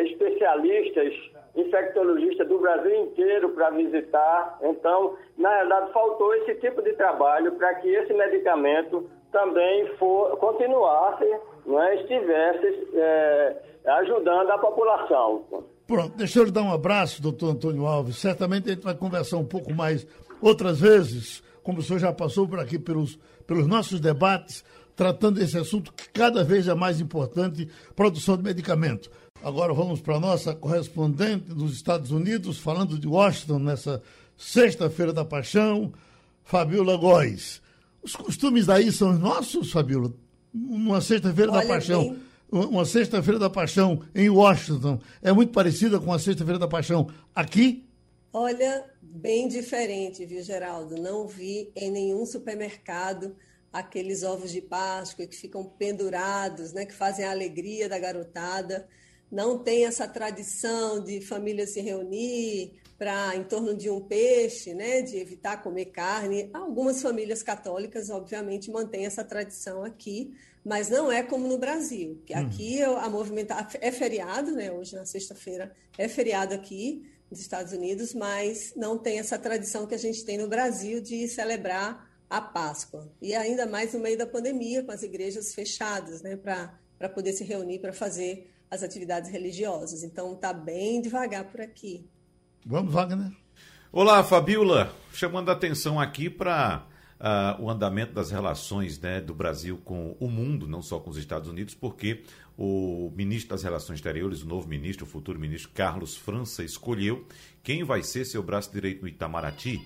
[0.05, 1.15] especialistas,
[1.55, 4.59] infectologistas do Brasil inteiro para visitar.
[4.63, 11.25] Então, na verdade, faltou esse tipo de trabalho para que esse medicamento também for, continuasse,
[11.25, 15.45] é, estivesse é, ajudando a população.
[15.87, 18.19] Pronto, deixa eu lhe dar um abraço, doutor Antônio Alves.
[18.19, 20.07] Certamente a gente vai conversar um pouco mais
[20.41, 24.65] outras vezes, como o senhor já passou por aqui pelos, pelos nossos debates
[25.01, 29.11] tratando desse assunto que cada vez é mais importante, produção de medicamento.
[29.43, 34.03] Agora vamos para a nossa correspondente dos Estados Unidos, falando de Washington nessa
[34.37, 35.93] sexta-feira da paixão,
[36.45, 37.63] Fabiola Góes.
[38.03, 40.13] Os costumes daí são nossos, Fabiola?
[40.55, 42.11] Uma sexta-feira da paixão.
[42.11, 42.31] Bem.
[42.53, 47.89] Uma sexta-feira da paixão em Washington é muito parecida com a sexta-feira da paixão aqui?
[48.33, 50.97] Olha, bem diferente, viu, Geraldo?
[50.97, 53.35] Não vi em nenhum supermercado
[53.73, 58.87] aqueles ovos de Páscoa que ficam pendurados, né, que fazem a alegria da garotada.
[59.31, 65.01] Não tem essa tradição de família se reunir para em torno de um peixe, né,
[65.01, 66.51] de evitar comer carne.
[66.53, 72.35] Algumas famílias católicas, obviamente, mantêm essa tradição aqui, mas não é como no Brasil, que
[72.35, 72.39] hum.
[72.39, 78.13] aqui a movimentação é feriado, né, hoje na sexta-feira é feriado aqui nos Estados Unidos,
[78.13, 83.11] mas não tem essa tradição que a gente tem no Brasil de celebrar a Páscoa.
[83.23, 87.45] E ainda mais no meio da pandemia, com as igrejas fechadas, né, para poder se
[87.45, 90.03] reunir para fazer as atividades religiosas.
[90.03, 92.09] Então, está bem devagar por aqui.
[92.65, 93.33] Vamos, Wagner.
[93.91, 94.95] Olá, Fabiola.
[95.13, 100.17] Chamando a atenção aqui para uh, ah, o andamento das relações né, do Brasil com
[100.21, 102.23] o mundo, não só com os Estados Unidos, porque
[102.57, 107.27] o ministro das Relações Exteriores, o novo ministro, o futuro ministro Carlos França, escolheu
[107.63, 109.81] quem vai ser seu braço direito no Itamaraty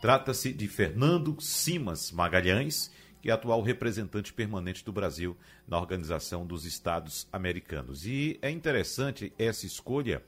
[0.00, 2.90] Trata-se de Fernando Simas Magalhães,
[3.24, 8.06] é atual representante permanente do Brasil na Organização dos Estados Americanos.
[8.06, 10.22] E é interessante essa escolha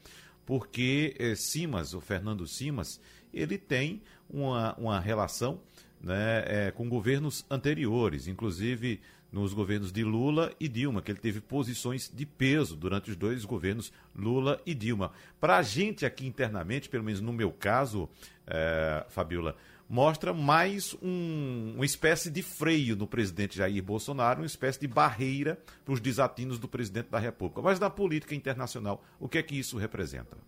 [0.44, 3.00] porque eh, Simas, o Fernando Simas,
[3.32, 5.60] ele tem uma, uma relação
[6.00, 9.00] né, é, com governos anteriores, inclusive
[9.30, 13.44] nos governos de Lula e Dilma, que ele teve posições de peso durante os dois
[13.44, 15.12] governos Lula e Dilma.
[15.40, 18.08] Para a gente aqui internamente, pelo menos no meu caso,
[18.46, 19.54] é, Fabiola,
[19.90, 25.60] mostra mais um, uma espécie de freio no presidente Jair Bolsonaro, uma espécie de barreira
[25.84, 27.60] para os desatinos do presidente da República.
[27.60, 30.38] Mas na política internacional, o que é que isso representa?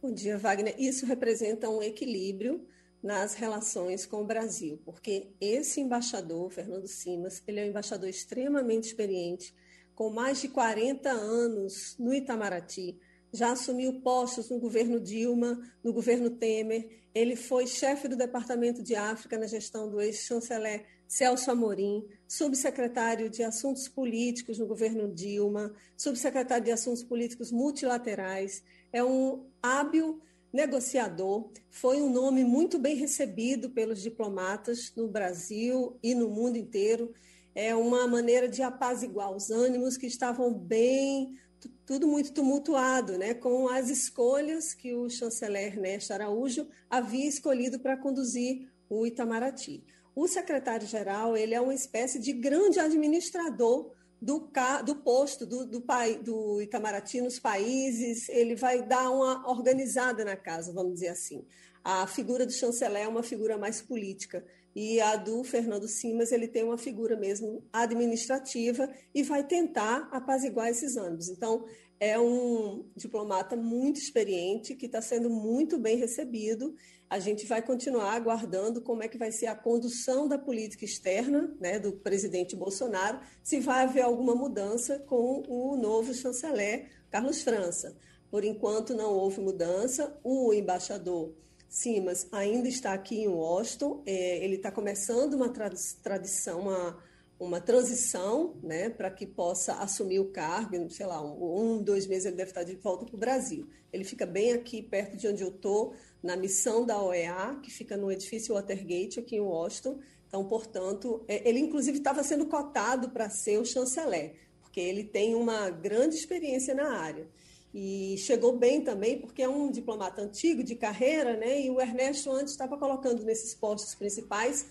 [0.00, 0.74] Bom dia, Wagner.
[0.78, 2.66] Isso representa um equilíbrio
[3.02, 8.84] nas relações com o Brasil, porque esse embaixador, Fernando Simas, ele é um embaixador extremamente
[8.84, 9.54] experiente,
[9.94, 12.98] com mais de 40 anos no Itamaraty,
[13.32, 18.94] já assumiu postos no governo Dilma, no governo Temer, ele foi chefe do Departamento de
[18.94, 26.64] África na gestão do ex-chanceler Celso Amorim, subsecretário de Assuntos Políticos no governo Dilma, subsecretário
[26.64, 28.62] de Assuntos Políticos Multilaterais,
[28.92, 30.22] é um hábil
[30.52, 37.12] negociador, foi um nome muito bem recebido pelos diplomatas no Brasil e no mundo inteiro.
[37.54, 41.38] É uma maneira de apaziguar os ânimos que estavam bem
[41.86, 47.96] tudo muito tumultuado, né, com as escolhas que o chanceler Ernesto Araújo havia escolhido para
[47.96, 49.84] conduzir o Itamaraty.
[50.14, 54.48] O secretário-geral ele é uma espécie de grande administrador do,
[54.84, 55.84] do posto do, do,
[56.22, 61.44] do Itamaraty nos países, ele vai dar uma organizada na casa, vamos dizer assim.
[61.82, 64.44] A figura do chanceler é uma figura mais política
[64.74, 70.68] e a do Fernando Simas ele tem uma figura mesmo administrativa e vai tentar apaziguar
[70.68, 71.28] esses ânimos.
[71.28, 71.64] Então,
[72.00, 76.74] é um diplomata muito experiente que está sendo muito bem recebido.
[77.08, 81.54] A gente vai continuar aguardando como é que vai ser a condução da política externa
[81.60, 87.96] né, do presidente Bolsonaro, se vai haver alguma mudança com o novo chanceler Carlos França.
[88.28, 90.18] Por enquanto não houve mudança.
[90.24, 91.34] O embaixador
[91.72, 94.02] Simas ainda está aqui em Washington.
[94.04, 97.02] É, ele está começando uma tradição, uma
[97.40, 102.26] uma transição, né, para que possa assumir o cargo, sei lá, um, um dois meses
[102.26, 103.66] ele deve estar de volta para o Brasil.
[103.92, 105.92] Ele fica bem aqui, perto de onde eu estou,
[106.22, 109.98] na missão da OEA, que fica no edifício Watergate, aqui em Washington.
[110.28, 115.34] Então, portanto, é, ele inclusive estava sendo cotado para ser o chanceler, porque ele tem
[115.34, 117.26] uma grande experiência na área.
[117.74, 121.62] E chegou bem também, porque é um diplomata antigo, de carreira, né?
[121.62, 124.66] E o Ernesto antes estava colocando nesses postos principais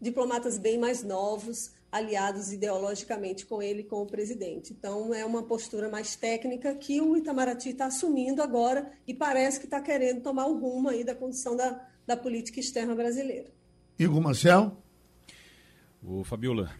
[0.00, 4.72] diplomatas bem mais novos, aliados ideologicamente com ele, com o presidente.
[4.72, 9.66] Então, é uma postura mais técnica que o Itamaraty está assumindo agora e parece que
[9.66, 13.50] está querendo tomar o rumo aí da condução da, da política externa brasileira.
[13.98, 14.76] Igor Marcel?
[16.02, 16.70] Ô, Fabiola,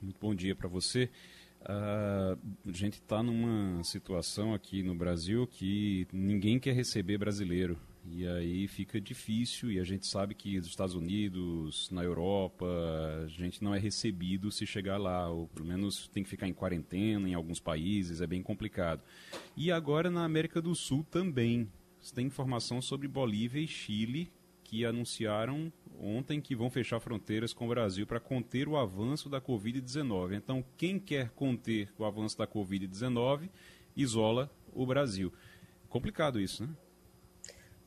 [0.00, 1.10] muito bom dia para você.
[1.62, 7.78] Uh, a gente está numa situação aqui no Brasil que ninguém quer receber brasileiro.
[8.10, 12.66] E aí fica difícil, e a gente sabe que nos Estados Unidos, na Europa,
[13.22, 16.54] a gente não é recebido se chegar lá, ou pelo menos tem que ficar em
[16.54, 19.02] quarentena em alguns países, é bem complicado.
[19.54, 21.68] E agora na América do Sul também.
[22.00, 24.30] Você tem informação sobre Bolívia e Chile
[24.62, 29.40] que anunciaram ontem que vão fechar fronteiras com o Brasil para conter o avanço da
[29.40, 30.36] Covid-19.
[30.36, 33.48] Então, quem quer conter o avanço da Covid-19
[33.96, 35.32] isola o Brasil.
[35.88, 36.74] Complicado isso, né?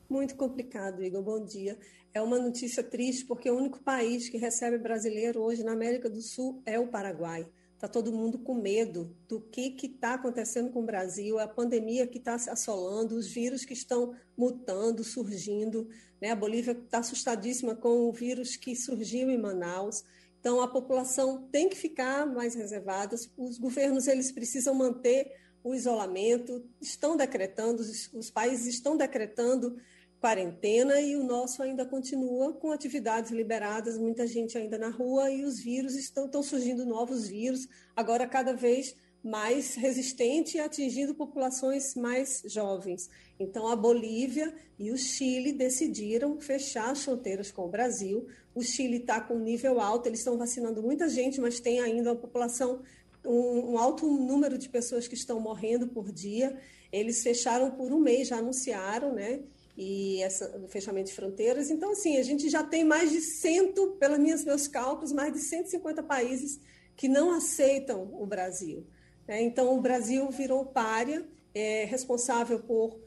[0.08, 1.22] Muito complicado, Igor.
[1.22, 1.78] Bom dia.
[2.12, 6.20] É uma notícia triste porque o único país que recebe brasileiro hoje na América do
[6.20, 7.46] Sul é o Paraguai.
[7.82, 12.18] Está todo mundo com medo do que está acontecendo com o Brasil, a pandemia que
[12.18, 15.88] está se assolando, os vírus que estão mutando, surgindo.
[16.20, 16.30] Né?
[16.30, 20.04] A Bolívia está assustadíssima com o vírus que surgiu em Manaus.
[20.38, 23.16] Então, a população tem que ficar mais reservada.
[23.36, 25.32] Os governos eles precisam manter
[25.64, 29.76] o isolamento, estão decretando, os, os países estão decretando
[30.22, 35.44] quarentena e o nosso ainda continua com atividades liberadas, muita gente ainda na rua e
[35.44, 37.66] os vírus estão, estão surgindo novos vírus,
[37.96, 43.10] agora cada vez mais resistente e atingindo populações mais jovens.
[43.36, 48.28] Então, a Bolívia e o Chile decidiram fechar as fronteiras com o Brasil.
[48.54, 52.20] O Chile está com nível alto, eles estão vacinando muita gente, mas tem ainda uma
[52.20, 52.80] população,
[53.24, 56.56] um, um alto número de pessoas que estão morrendo por dia.
[56.92, 59.42] Eles fecharam por um mês, já anunciaram, né?
[59.76, 61.70] E essa, fechamento de fronteiras.
[61.70, 65.38] Então, assim, a gente já tem mais de cento, pelos meus, meus cálculos, mais de
[65.40, 66.60] 150 países
[66.96, 68.86] que não aceitam o Brasil.
[69.26, 69.42] Né?
[69.42, 72.98] Então, o Brasil virou párea, é responsável por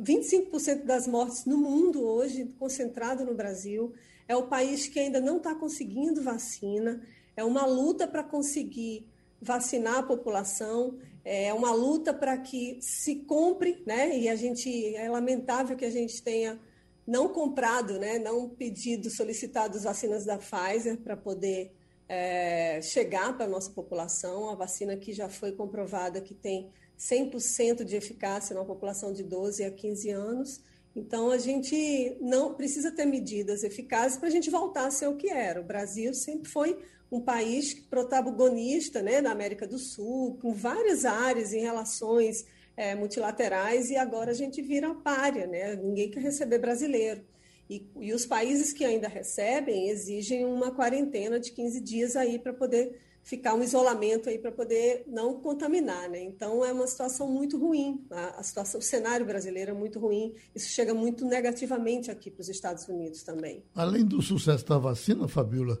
[0.00, 3.92] 25% das mortes no mundo hoje, concentrado no Brasil.
[4.26, 7.00] É o país que ainda não está conseguindo vacina.
[7.36, 9.08] É uma luta para conseguir
[9.40, 14.16] vacinar a população é uma luta para que se compre, né?
[14.18, 16.60] E a gente é lamentável que a gente tenha
[17.06, 18.18] não comprado, né?
[18.18, 21.72] Não pedido, solicitado as vacinas da Pfizer para poder
[22.08, 27.84] é, chegar para a nossa população, a vacina que já foi comprovada que tem 100%
[27.84, 30.60] de eficácia na população de 12 a 15 anos.
[30.94, 35.16] Então, a gente não precisa ter medidas eficazes para a gente voltar a ser o
[35.16, 35.60] que era.
[35.60, 36.78] O Brasil sempre foi
[37.12, 43.90] um país protagonista né, na América do Sul, com várias áreas em relações é, multilaterais,
[43.90, 45.76] e agora a gente vira párea, né?
[45.76, 47.22] ninguém quer receber brasileiro.
[47.68, 52.54] E, e os países que ainda recebem exigem uma quarentena de 15 dias aí para
[52.54, 56.20] poder ficar um isolamento aí para poder não contaminar, né?
[56.22, 58.04] Então é uma situação muito ruim.
[58.10, 60.34] A, a, situação, o cenário brasileiro é muito ruim.
[60.54, 63.62] Isso chega muito negativamente aqui para os Estados Unidos também.
[63.74, 65.80] Além do sucesso da vacina, Fabiola,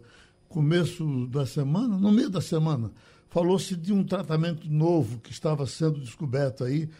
[0.52, 2.92] começo da semana, no meio da semana,
[3.30, 6.90] falou-se de um tratamento novo que estava sendo descoberto aí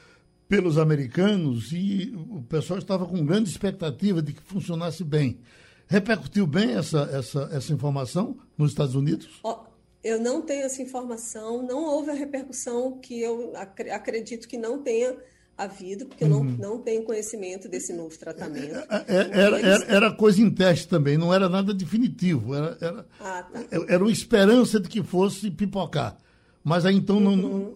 [0.49, 5.39] pelos americanos e o pessoal estava com grande expectativa de que funcionasse bem.
[5.87, 9.39] Repercutiu bem essa, essa, essa informação nos Estados Unidos?
[9.43, 9.59] Oh,
[10.03, 13.53] Eu não tenho essa informação, não houve a repercussão que eu
[13.93, 15.15] acredito que não tenha
[15.63, 16.57] havido, porque eu não, uhum.
[16.59, 18.75] não tenho conhecimento desse novo tratamento.
[18.75, 22.55] É, é, era, era, era, coisa em teste também, não era nada definitivo.
[22.55, 23.65] Era, era, ah, tá.
[23.89, 26.19] era uma esperança de que fosse pipocar.
[26.63, 27.75] Mas aí então não, uhum.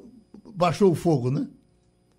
[0.55, 1.49] baixou o fogo, né?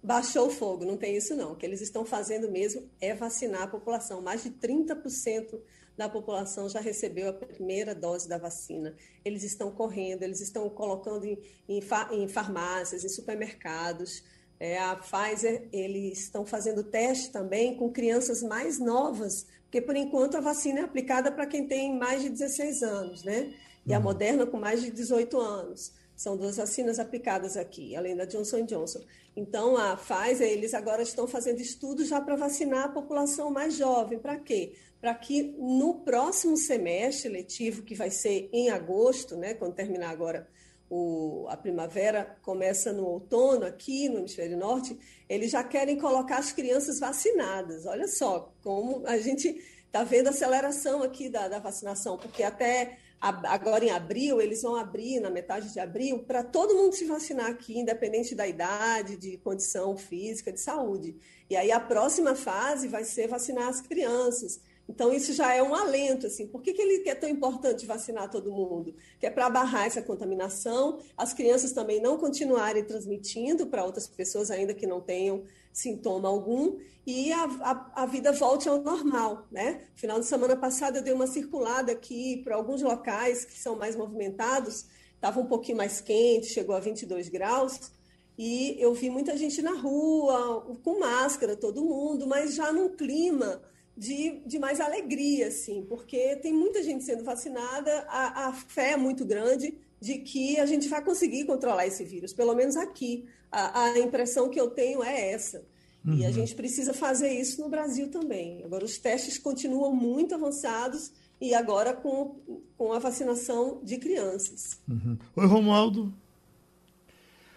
[0.03, 1.53] Baixou o fogo, não tem isso não.
[1.53, 4.21] O que eles estão fazendo mesmo é vacinar a população.
[4.21, 5.59] Mais de 30%
[5.97, 8.95] da população já recebeu a primeira dose da vacina.
[9.25, 14.23] Eles estão correndo, eles estão colocando em, em, em farmácias, em supermercados.
[14.59, 20.35] É, a Pfizer, eles estão fazendo teste também com crianças mais novas, porque por enquanto
[20.35, 23.53] a vacina é aplicada para quem tem mais de 16 anos, né?
[23.85, 24.03] E a uhum.
[24.03, 25.91] Moderna com mais de 18 anos.
[26.15, 29.01] São duas vacinas aplicadas aqui, além da Johnson Johnson.
[29.35, 34.17] Então, a Pfizer, eles agora estão fazendo estudos já para vacinar a população mais jovem.
[34.17, 34.73] Para quê?
[34.99, 40.47] Para que no próximo semestre letivo, que vai ser em agosto, né, quando terminar agora
[40.89, 46.51] o, a primavera começa no outono aqui no hemisfério norte, eles já querem colocar as
[46.51, 47.85] crianças vacinadas.
[47.85, 52.97] Olha só como a gente está vendo a aceleração aqui da, da, vacinação, porque até
[53.19, 57.05] a, agora em abril eles vão abrir na metade de abril para todo mundo se
[57.05, 61.17] vacinar aqui, independente da idade, de condição física, de saúde.
[61.49, 64.61] E aí a próxima fase vai ser vacinar as crianças.
[64.89, 66.47] Então, isso já é um alento, assim.
[66.47, 68.95] Por que, que ele é tão importante vacinar todo mundo?
[69.19, 74.49] Que é para barrar essa contaminação, as crianças também não continuarem transmitindo para outras pessoas,
[74.49, 79.83] ainda que não tenham sintoma algum, e a, a, a, vida volte ao normal, né?
[79.95, 83.95] Final de semana passada eu dei uma circulada aqui para alguns locais que são mais
[83.95, 87.91] movimentados, estava um pouquinho mais quente, chegou a 22 graus,
[88.37, 93.61] e eu vi muita gente na rua, com máscara, todo mundo, mas já num clima
[93.97, 98.97] de, de mais alegria, assim, porque tem muita gente sendo vacinada, a, a fé é
[98.97, 103.25] muito grande de que a gente vai conseguir controlar esse vírus, pelo menos aqui.
[103.51, 105.65] A, a impressão que eu tenho é essa.
[106.05, 106.15] Uhum.
[106.15, 106.33] E a uhum.
[106.33, 108.63] gente precisa fazer isso no Brasil também.
[108.63, 112.35] Agora, os testes continuam muito avançados e agora com,
[112.77, 114.79] com a vacinação de crianças.
[114.87, 115.17] Uhum.
[115.35, 116.13] Oi, Romualdo.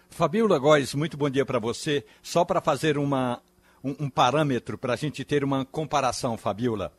[0.09, 2.03] Fabiola Góes, muito bom dia para você.
[2.21, 3.41] Só para fazer uma
[3.83, 6.93] um, um parâmetro para a gente ter uma comparação, Fabiola.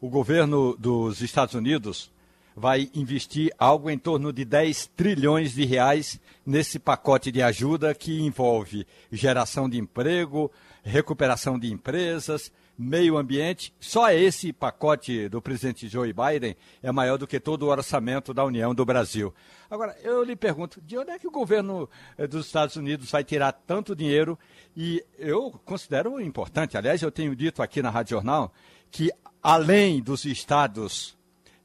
[0.00, 2.12] O governo dos Estados Unidos
[2.56, 8.20] vai investir algo em torno de 10 trilhões de reais nesse pacote de ajuda que
[8.20, 10.50] envolve geração de emprego,
[10.84, 13.72] recuperação de empresas, meio ambiente.
[13.78, 18.44] Só esse pacote do presidente Joe Biden é maior do que todo o orçamento da
[18.44, 19.32] União do Brasil.
[19.70, 23.24] Agora, eu lhe pergunto, de onde é que o governo eh, dos Estados Unidos vai
[23.24, 24.38] tirar tanto dinheiro?
[24.76, 28.52] E eu considero importante, aliás, eu tenho dito aqui na Rádio Jornal,
[28.90, 29.10] que
[29.42, 31.16] além dos estados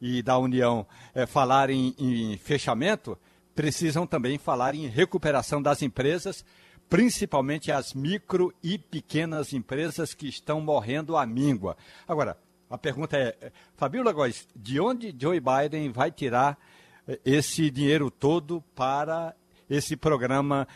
[0.01, 3.17] e da União é, falarem em fechamento,
[3.53, 6.45] precisam também falar em recuperação das empresas,
[6.89, 11.77] principalmente as micro e pequenas empresas que estão morrendo à míngua.
[12.07, 12.37] Agora,
[12.69, 16.59] a pergunta é, Fabiola Góes, de onde Joe Biden vai tirar
[17.07, 19.35] eh, esse dinheiro todo para
[19.69, 20.67] esse programa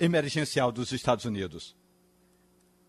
[0.00, 1.76] emergencial dos Estados Unidos?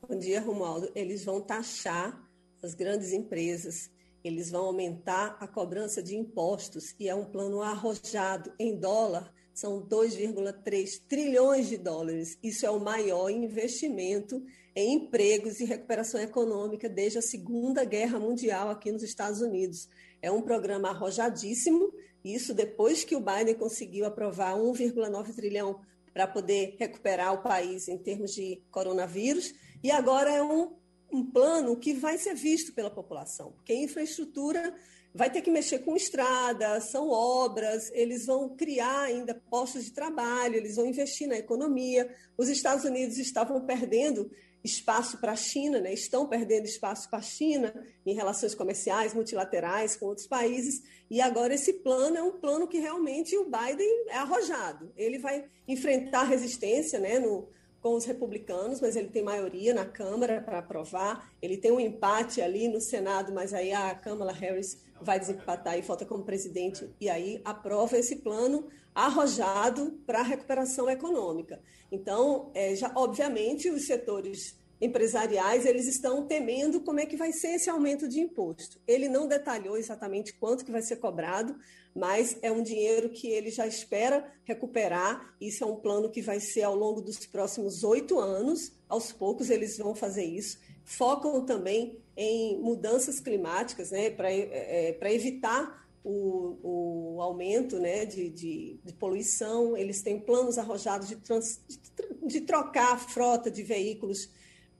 [0.07, 0.91] Bom dia, Romualdo.
[0.95, 2.19] Eles vão taxar
[2.61, 3.91] as grandes empresas,
[4.23, 9.81] eles vão aumentar a cobrança de impostos e é um plano arrojado em dólar são
[9.81, 12.37] 2,3 trilhões de dólares.
[12.41, 14.43] Isso é o maior investimento
[14.75, 19.87] em empregos e recuperação econômica desde a Segunda Guerra Mundial aqui nos Estados Unidos.
[20.21, 21.93] É um programa arrojadíssimo,
[22.23, 25.79] isso depois que o Biden conseguiu aprovar 1,9 trilhão
[26.13, 30.71] para poder recuperar o país em termos de coronavírus, e agora é um,
[31.11, 34.73] um plano que vai ser visto pela população, porque infraestrutura
[35.13, 40.55] vai ter que mexer com estrada, são obras, eles vão criar ainda postos de trabalho,
[40.55, 42.09] eles vão investir na economia.
[42.37, 44.31] Os Estados Unidos estavam perdendo
[44.63, 45.93] espaço para a China, né?
[45.93, 47.73] estão perdendo espaço para a China
[48.05, 52.79] em relações comerciais, multilaterais com outros países, e agora esse plano é um plano que
[52.79, 54.91] realmente o Biden é arrojado.
[54.95, 57.49] Ele vai enfrentar resistência né, no,
[57.83, 61.29] com os republicanos, mas ele tem maioria na Câmara para aprovar.
[61.41, 65.81] Ele tem um empate ali no Senado, mas aí a Kamala Harris vai desempatar e
[65.81, 71.59] volta como presidente e aí aprova esse plano arrojado para a recuperação econômica.
[71.91, 77.55] Então, é, já obviamente os setores empresariais eles estão temendo como é que vai ser
[77.55, 78.79] esse aumento de imposto.
[78.85, 81.55] Ele não detalhou exatamente quanto que vai ser cobrado,
[81.95, 85.35] mas é um dinheiro que ele já espera recuperar.
[85.39, 88.73] Isso é um plano que vai ser ao longo dos próximos oito anos.
[88.89, 90.59] Aos poucos eles vão fazer isso.
[90.83, 98.29] Focam também em mudanças climáticas, né, para é, é evitar o, o aumento né, de,
[98.29, 101.79] de, de, poluição, eles têm planos arrojados de, trans, de,
[102.27, 104.29] de trocar a frota de veículos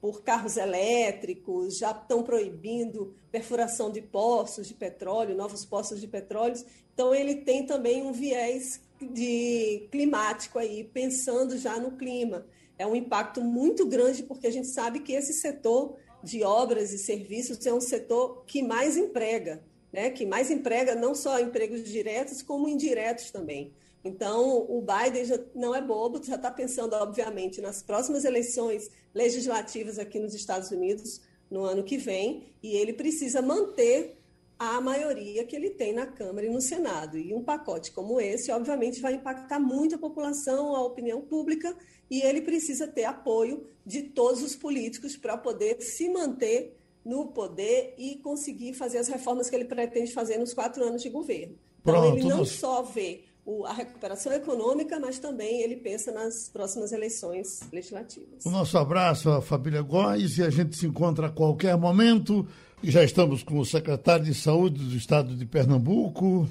[0.04, 6.62] por carros elétricos, já estão proibindo perfuração de poços de petróleo, novos poços de petróleo.
[6.92, 12.46] Então, ele tem também um viés de climático aí, pensando já no clima.
[12.78, 16.98] É um impacto muito grande, porque a gente sabe que esse setor de obras e
[16.98, 22.42] serviços é um setor que mais emprega né, que mais emprega não só empregos diretos,
[22.42, 23.72] como indiretos também.
[24.04, 29.98] Então, o Biden já não é bobo, já está pensando, obviamente, nas próximas eleições legislativas
[29.98, 34.18] aqui nos Estados Unidos no ano que vem, e ele precisa manter
[34.58, 37.18] a maioria que ele tem na Câmara e no Senado.
[37.18, 41.74] E um pacote como esse, obviamente, vai impactar muito a população, a opinião pública,
[42.10, 47.94] e ele precisa ter apoio de todos os políticos para poder se manter no poder
[47.98, 51.58] e conseguir fazer as reformas que ele pretende fazer nos quatro anos de governo.
[51.80, 53.24] Então, Pronto, ele não só vê
[53.66, 58.44] a recuperação econômica, mas também ele pensa nas próximas eleições legislativas.
[58.44, 62.46] O nosso abraço à família Góes e a gente se encontra a qualquer momento.
[62.82, 66.48] Já estamos com o secretário de Saúde do Estado de Pernambuco,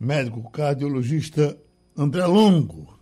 [0.00, 1.58] médico cardiologista
[1.96, 2.98] André Longo.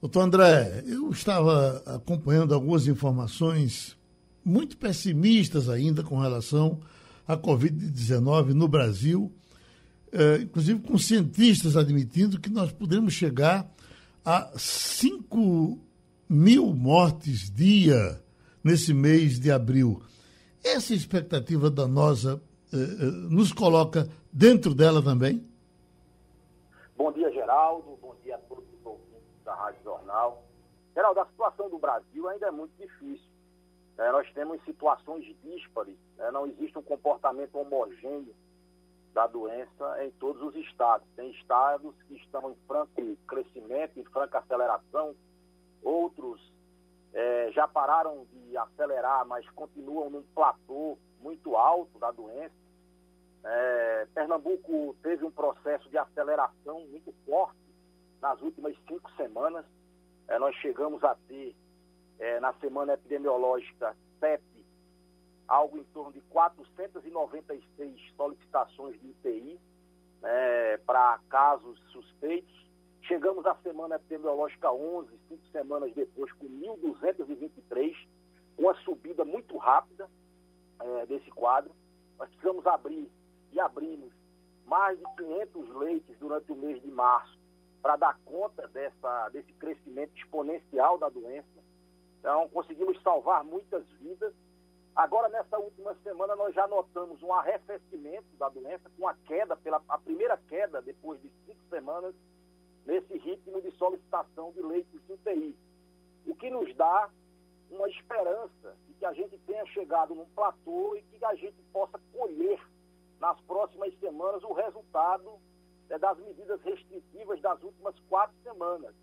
[0.00, 3.96] Doutor André, eu estava acompanhando algumas informações
[4.44, 6.80] muito pessimistas ainda com relação
[7.26, 9.32] à Covid-19 no Brasil,
[10.12, 13.70] é, inclusive com cientistas admitindo que nós podemos chegar
[14.24, 15.78] a 5
[16.28, 18.20] mil mortes dia
[18.62, 20.02] nesse mês de abril.
[20.64, 22.42] Essa expectativa danosa
[22.72, 25.46] é, é, nos coloca dentro dela também?
[26.96, 27.96] Bom dia, Geraldo.
[28.02, 30.42] Bom dia a todos os ouvintes da Rádio Jornal.
[30.94, 33.30] Geraldo, a situação do Brasil ainda é muito difícil.
[33.98, 36.30] É, nós temos situações díspares, né?
[36.30, 38.34] não existe um comportamento homogêneo
[39.16, 41.08] da doença em todos os estados.
[41.16, 45.16] Tem estados que estão em franco crescimento, em franca aceleração,
[45.82, 46.38] outros
[47.14, 52.54] é, já pararam de acelerar, mas continuam num platô muito alto da doença.
[53.42, 57.56] É, Pernambuco teve um processo de aceleração muito forte
[58.20, 59.64] nas últimas cinco semanas.
[60.28, 61.56] É, nós chegamos a ter
[62.18, 64.44] é, na semana epidemiológica 7,
[65.48, 69.60] algo em torno de 496 solicitações de UTI
[70.22, 72.54] é, para casos suspeitos.
[73.02, 77.94] Chegamos à semana epidemiológica 11, cinco semanas depois, com 1.223,
[78.58, 80.08] uma subida muito rápida
[80.80, 81.70] é, desse quadro.
[82.18, 83.08] Nós precisamos abrir
[83.52, 84.12] e abrimos
[84.66, 87.38] mais de 500 leitos durante o mês de março
[87.80, 91.46] para dar conta dessa, desse crescimento exponencial da doença.
[92.18, 94.34] Então, conseguimos salvar muitas vidas.
[94.96, 99.82] Agora, nessa última semana, nós já notamos um arrefecimento da doença, com a queda, pela,
[99.86, 102.14] a primeira queda depois de cinco semanas,
[102.86, 105.54] nesse ritmo de solicitação de leitos de UTI.
[106.26, 107.10] O que nos dá
[107.70, 112.00] uma esperança de que a gente tenha chegado num platô e que a gente possa
[112.10, 112.58] colher
[113.20, 115.38] nas próximas semanas o resultado
[115.90, 118.94] é, das medidas restritivas das últimas quatro semanas.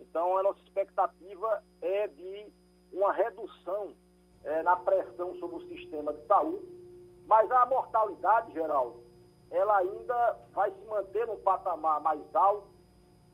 [0.00, 2.50] Então, a nossa expectativa é de
[2.92, 3.94] uma redução
[4.48, 6.66] é, na pressão sobre o sistema de saúde,
[7.26, 9.02] mas a mortalidade, Geraldo,
[9.50, 12.66] ela ainda vai se manter num patamar mais alto,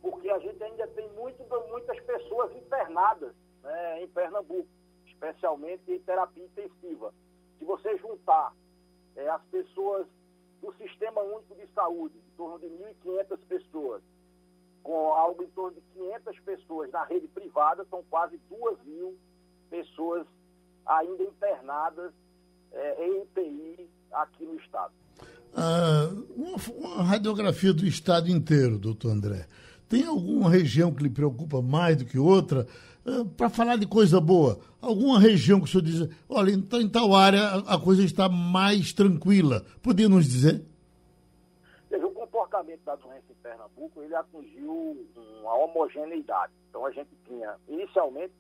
[0.02, 4.68] porque a gente ainda tem muito, muitas pessoas internadas né, em Pernambuco,
[5.06, 7.14] especialmente em terapia intensiva.
[7.58, 8.52] Se você juntar
[9.14, 10.06] é, as pessoas
[10.60, 14.02] do Sistema Único de Saúde, em torno de 1.500 pessoas,
[14.82, 19.16] com algo em torno de 500 pessoas na rede privada, são quase 2 mil
[19.70, 20.26] pessoas
[20.86, 22.12] ainda internadas
[22.72, 24.92] é, em UTI aqui no Estado.
[25.56, 29.46] Ah, uma, uma, radiografia do Estado inteiro, doutor André.
[29.88, 32.66] Tem alguma região que lhe preocupa mais do que outra?
[33.06, 36.88] Ah, Para falar de coisa boa, alguma região que o senhor diz, olha, então, em
[36.88, 39.64] tal área a, coisa está mais tranquila.
[39.82, 40.64] Podia nos dizer?
[42.54, 46.52] comportamento da doença em Pernambuco, ele atingiu uma homogeneidade.
[46.68, 48.32] Então a gente tinha, inicialmente,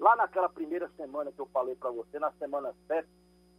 [0.00, 3.08] lá naquela primeira semana que eu falei para você, na semana 7,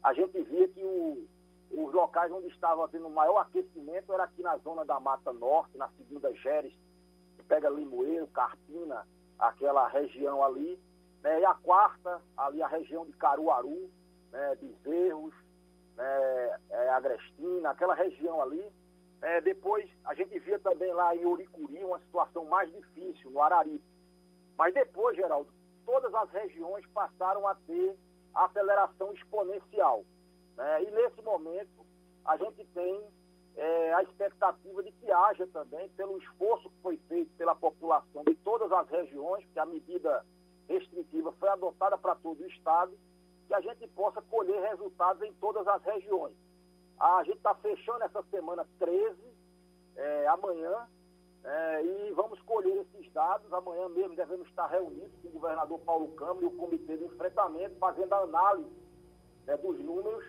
[0.03, 1.25] a gente via que o,
[1.71, 5.87] os locais onde estava havendo maior aquecimento era aqui na zona da Mata Norte, na
[5.89, 6.73] segunda Geres,
[7.37, 9.07] que pega Limoeiro, Carpina,
[9.39, 10.77] aquela região ali.
[11.23, 11.39] Né?
[11.39, 13.89] E a quarta, ali a região de Caruaru,
[14.31, 14.57] né?
[14.59, 15.33] Bezerros,
[15.95, 16.59] né?
[16.71, 18.71] é, Agrestina, aquela região ali
[19.21, 23.83] é, depois, a gente via também lá em Uricuri uma situação mais difícil, no Araripe.
[24.57, 25.51] Mas depois, Geraldo,
[25.85, 27.97] todas as regiões passaram a ter
[28.33, 30.03] aceleração exponencial.
[30.55, 30.83] Né?
[30.83, 31.85] E nesse momento,
[32.25, 33.03] a gente tem
[33.55, 38.35] é, a expectativa de que haja também, pelo esforço que foi feito pela população de
[38.35, 40.25] todas as regiões, que a medida
[40.67, 42.97] restritiva foi adotada para todo o Estado,
[43.47, 46.35] que a gente possa colher resultados em todas as regiões.
[46.99, 49.17] A gente está fechando essa semana 13,
[49.95, 50.87] é, amanhã,
[51.43, 53.51] é, e vamos colher esses dados.
[53.51, 57.75] Amanhã mesmo devemos estar reunidos com o governador Paulo Câmara e o comitê de enfrentamento,
[57.79, 58.69] fazendo a análise
[59.45, 60.25] né, dos números,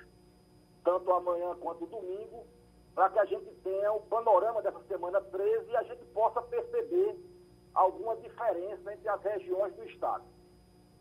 [0.83, 2.47] tanto amanhã quanto domingo,
[2.95, 7.17] para que a gente tenha o panorama dessa semana 13 e a gente possa perceber
[7.75, 10.25] alguma diferença entre as regiões do Estado.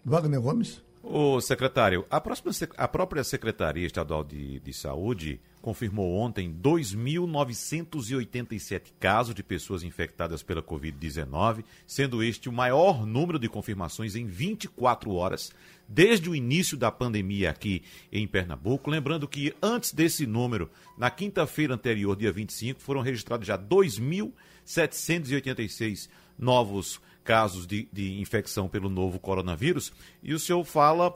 [0.05, 0.83] Wagner Gomes.
[1.03, 9.33] O secretário, a, próxima, a própria Secretaria Estadual de, de Saúde confirmou ontem 2.987 casos
[9.33, 15.51] de pessoas infectadas pela Covid-19, sendo este o maior número de confirmações em 24 horas
[15.87, 17.81] desde o início da pandemia aqui
[18.11, 18.91] em Pernambuco.
[18.91, 26.97] Lembrando que antes desse número, na quinta-feira anterior, dia 25, foram registrados já 2.786 novos
[26.97, 29.91] casos casos de, de infecção pelo novo coronavírus,
[30.21, 31.15] e o senhor fala uh,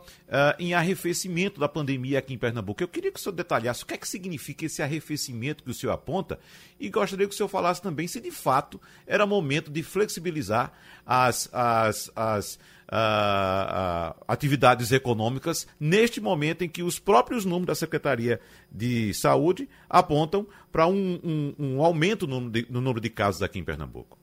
[0.59, 2.81] em arrefecimento da pandemia aqui em Pernambuco.
[2.81, 5.73] Eu queria que o senhor detalhasse o que é que significa esse arrefecimento que o
[5.73, 6.39] senhor aponta,
[6.79, 10.71] e gostaria que o senhor falasse também se de fato era momento de flexibilizar
[11.05, 17.73] as, as, as Uh, uh, atividades econômicas neste momento em que os próprios números da
[17.73, 18.39] Secretaria
[18.71, 22.51] de Saúde apontam para um, um, um, aumento no, no,
[22.81, 24.19] número de casos aqui em Pernambuco.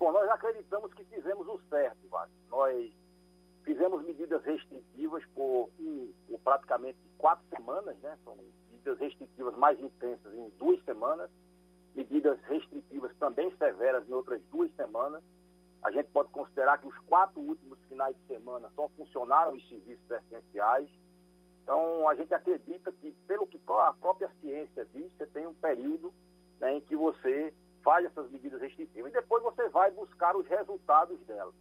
[0.00, 2.34] Bom, nós acreditamos que fizemos o certo, Wagner.
[2.48, 2.90] Nós
[3.62, 5.68] fizemos medidas restritivas por,
[6.26, 8.18] por, praticamente quatro semanas, né?
[8.24, 11.30] São medidas restritivas mais intensas em duas semanas,
[11.94, 15.22] medidas restritivas também severas em outras duas semanas.
[15.82, 20.10] A gente pode considerar que os quatro últimos finais de semana só funcionaram os serviços
[20.10, 20.88] essenciais.
[21.62, 26.10] Então, a gente acredita que, pelo que a própria ciência diz, você tem um período
[26.58, 27.52] né, em que você
[27.82, 31.54] faz essas medidas restritivas e depois você vai buscar os resultados delas.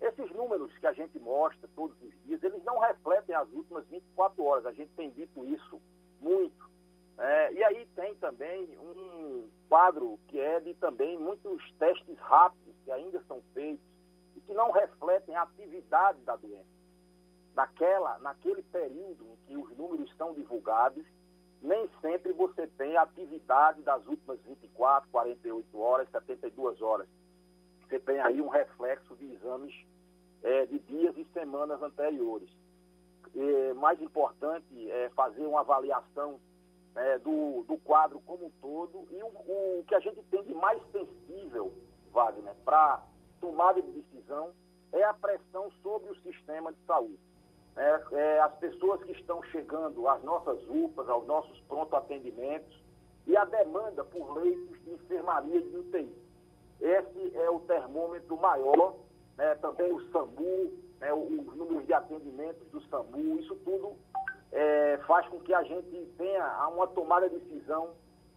[0.00, 4.44] Esses números que a gente mostra todos os dias, eles não refletem as últimas 24
[4.44, 4.66] horas.
[4.66, 5.80] A gente tem dito isso
[6.20, 6.70] muito.
[7.18, 12.92] É, e aí tem também um quadro que é de também muitos testes rápidos que
[12.92, 13.84] ainda são feitos
[14.36, 16.76] e que não refletem a atividade da doença.
[17.54, 21.06] Naquela, naquele período em que os números são divulgados,
[21.62, 27.08] nem sempre você tem atividade das últimas 24, 48 horas, 72 horas.
[27.82, 29.74] Você tem aí um reflexo de exames
[30.42, 32.48] é, de dias e semanas anteriores.
[33.34, 36.40] E, mais importante é fazer uma avaliação
[36.94, 40.54] é, do, do quadro como um todo e o, o que a gente tem de
[40.54, 41.72] mais sensível,
[42.12, 43.02] Wagner, para
[43.40, 44.52] tomada de decisão
[44.92, 47.18] é a pressão sobre o sistema de saúde
[47.76, 52.74] é, é, as pessoas que estão chegando às nossas UPAs, aos nossos pronto-atendimentos
[53.26, 56.26] e a demanda por leitos de enfermaria de UTI.
[56.80, 58.94] Esse é o termômetro maior,
[59.36, 63.94] né, também o SAMU, né, os números de atendimentos do SAMU, isso tudo
[64.52, 67.90] é, faz com que a gente tenha uma tomada de decisão,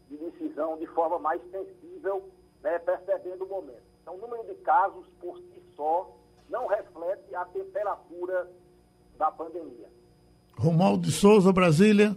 [0.09, 2.23] de decisão de forma mais sensível,
[2.61, 3.83] né, percebendo o momento.
[4.01, 6.13] Então, o número de casos por si só
[6.49, 8.49] não reflete a temperatura
[9.19, 9.89] da pandemia.
[10.55, 12.15] Romualdo de Souza, Brasília.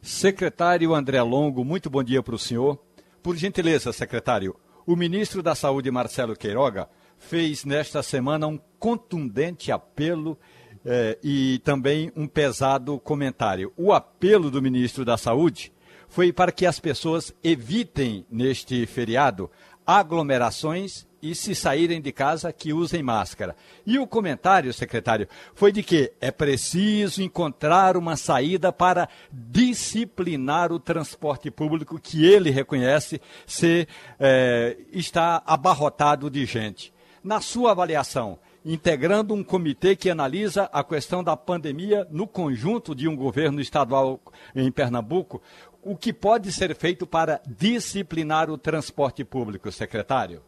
[0.00, 2.78] Secretário André Longo, muito bom dia para o senhor.
[3.22, 6.88] Por gentileza, secretário, o ministro da Saúde, Marcelo Queiroga,
[7.18, 10.38] fez nesta semana um contundente apelo
[10.86, 13.70] eh, e também um pesado comentário.
[13.76, 15.70] O apelo do ministro da Saúde
[16.08, 19.50] foi para que as pessoas evitem, neste feriado,
[19.86, 23.56] aglomerações e se saírem de casa que usem máscara.
[23.86, 30.80] E o comentário, secretário, foi de que é preciso encontrar uma saída para disciplinar o
[30.80, 36.92] transporte público que ele reconhece ser é, está abarrotado de gente.
[37.22, 43.08] Na sua avaliação, integrando um comitê que analisa a questão da pandemia no conjunto de
[43.08, 44.20] um governo estadual
[44.54, 45.42] em Pernambuco,
[45.82, 50.42] o que pode ser feito para disciplinar o transporte público, secretário?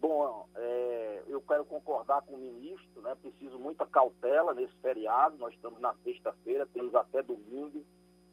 [0.00, 3.14] Bom, é, eu quero concordar com o ministro, né?
[3.14, 5.38] Preciso muita cautela nesse feriado.
[5.38, 7.84] Nós estamos na sexta-feira, temos até domingo,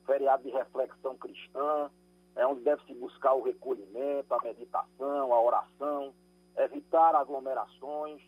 [0.05, 1.89] feriado de reflexão cristã,
[2.35, 6.13] é onde deve se buscar o recolhimento, a meditação, a oração,
[6.57, 8.21] evitar aglomerações,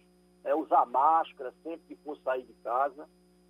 [0.43, 3.07] é, usar máscara sempre que for sair de casa.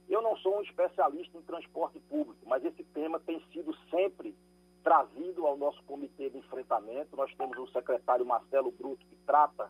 [0.07, 4.35] Eu não sou um especialista em transporte público, mas esse tema tem sido sempre
[4.85, 7.17] trazido ao nosso comitê de enfrentamento.
[7.17, 9.67] Nós temos o secretário Marcelo Bruto, que trata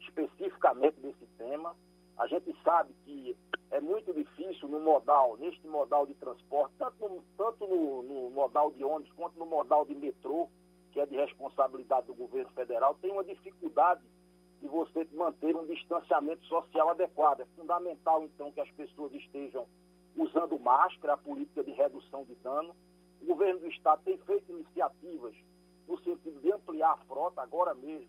[0.00, 1.74] especificamente desse tema.
[2.16, 3.36] A gente sabe que
[3.72, 8.70] é muito difícil no modal, neste modal de transporte, tanto no, tanto no, no modal
[8.70, 10.48] de ônibus quanto no modal de metrô,
[10.92, 14.02] que é de responsabilidade do governo federal, tem uma dificuldade
[14.60, 17.40] de você manter um distanciamento social adequado.
[17.40, 19.66] É fundamental, então, que as pessoas estejam
[20.16, 22.76] usando máscara, a política de redução de dano.
[23.22, 25.34] O governo do Estado tem feito iniciativas
[25.86, 28.08] no sentido de ampliar a frota, agora mesmo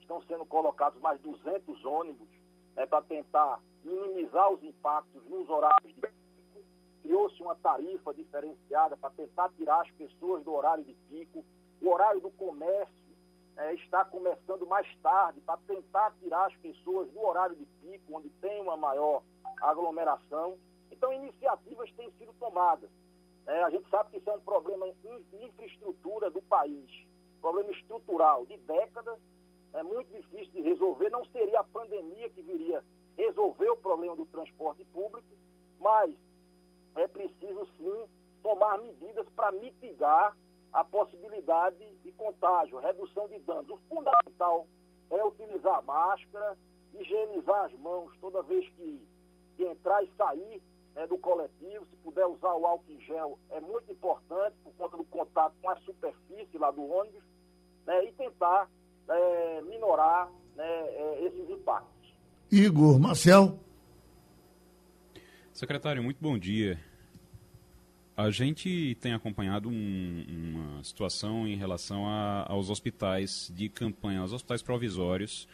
[0.00, 2.28] estão sendo colocados mais 200 ônibus
[2.74, 6.12] né, para tentar minimizar os impactos nos horários de pico.
[7.02, 11.44] Criou-se uma tarifa diferenciada para tentar tirar as pessoas do horário de pico.
[11.80, 13.16] O horário do comércio
[13.56, 18.28] é, está começando mais tarde para tentar tirar as pessoas do horário de pico, onde
[18.40, 19.22] tem uma maior
[19.60, 20.58] aglomeração.
[20.90, 22.90] Então, iniciativas têm sido tomadas.
[23.48, 26.90] É, a gente sabe que isso é um problema de infraestrutura do país,
[27.40, 29.18] problema estrutural de décadas,
[29.72, 31.08] é muito difícil de resolver.
[31.08, 32.84] Não seria a pandemia que viria
[33.16, 35.26] resolver o problema do transporte público,
[35.80, 36.14] mas
[36.96, 38.06] é preciso sim
[38.42, 40.36] tomar medidas para mitigar
[40.70, 43.70] a possibilidade de contágio, redução de danos.
[43.70, 44.66] O fundamental
[45.08, 46.54] é utilizar máscara,
[46.92, 49.08] higienizar as mãos toda vez que,
[49.56, 50.62] que entrar e sair
[50.98, 51.86] né, do coletivo.
[51.88, 55.70] Se puder usar o álcool em gel, é muito importante por conta do contato com
[55.70, 57.22] a superfície lá do ônibus
[57.86, 58.68] né, e tentar
[59.08, 62.12] é, minorar né, é, esses impactos.
[62.50, 63.58] Igor Marcel.
[65.52, 66.78] Secretário, muito bom dia.
[68.16, 74.32] A gente tem acompanhado um, uma situação em relação a, aos hospitais de campanha, aos
[74.32, 75.46] hospitais provisórios,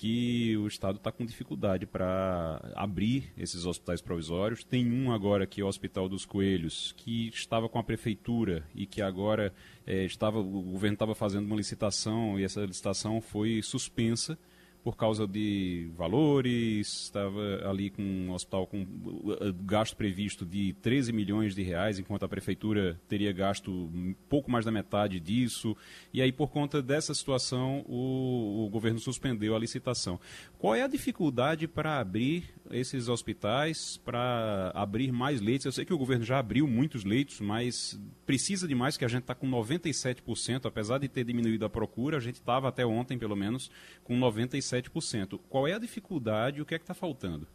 [0.00, 4.64] que o Estado está com dificuldade para abrir esses hospitais provisórios.
[4.64, 8.86] Tem um agora que é o Hospital dos Coelhos, que estava com a prefeitura e
[8.86, 9.52] que agora
[9.86, 14.38] é, estava, o governo estava fazendo uma licitação e essa licitação foi suspensa
[14.82, 21.12] por causa de valores, estava ali com um hospital com uh, gasto previsto de 13
[21.12, 23.90] milhões de reais, enquanto a prefeitura teria gasto
[24.28, 25.76] pouco mais da metade disso.
[26.14, 30.18] E aí, por conta dessa situação, o, o governo suspendeu a licitação.
[30.58, 35.66] Qual é a dificuldade para abrir esses hospitais, para abrir mais leitos?
[35.66, 39.08] Eu sei que o governo já abriu muitos leitos, mas precisa de mais, que a
[39.08, 43.18] gente está com 97%, apesar de ter diminuído a procura, a gente estava até ontem,
[43.18, 43.70] pelo menos,
[44.04, 44.69] com 97%.
[44.70, 45.40] 17%.
[45.48, 47.46] Qual é a dificuldade e o que é que está faltando?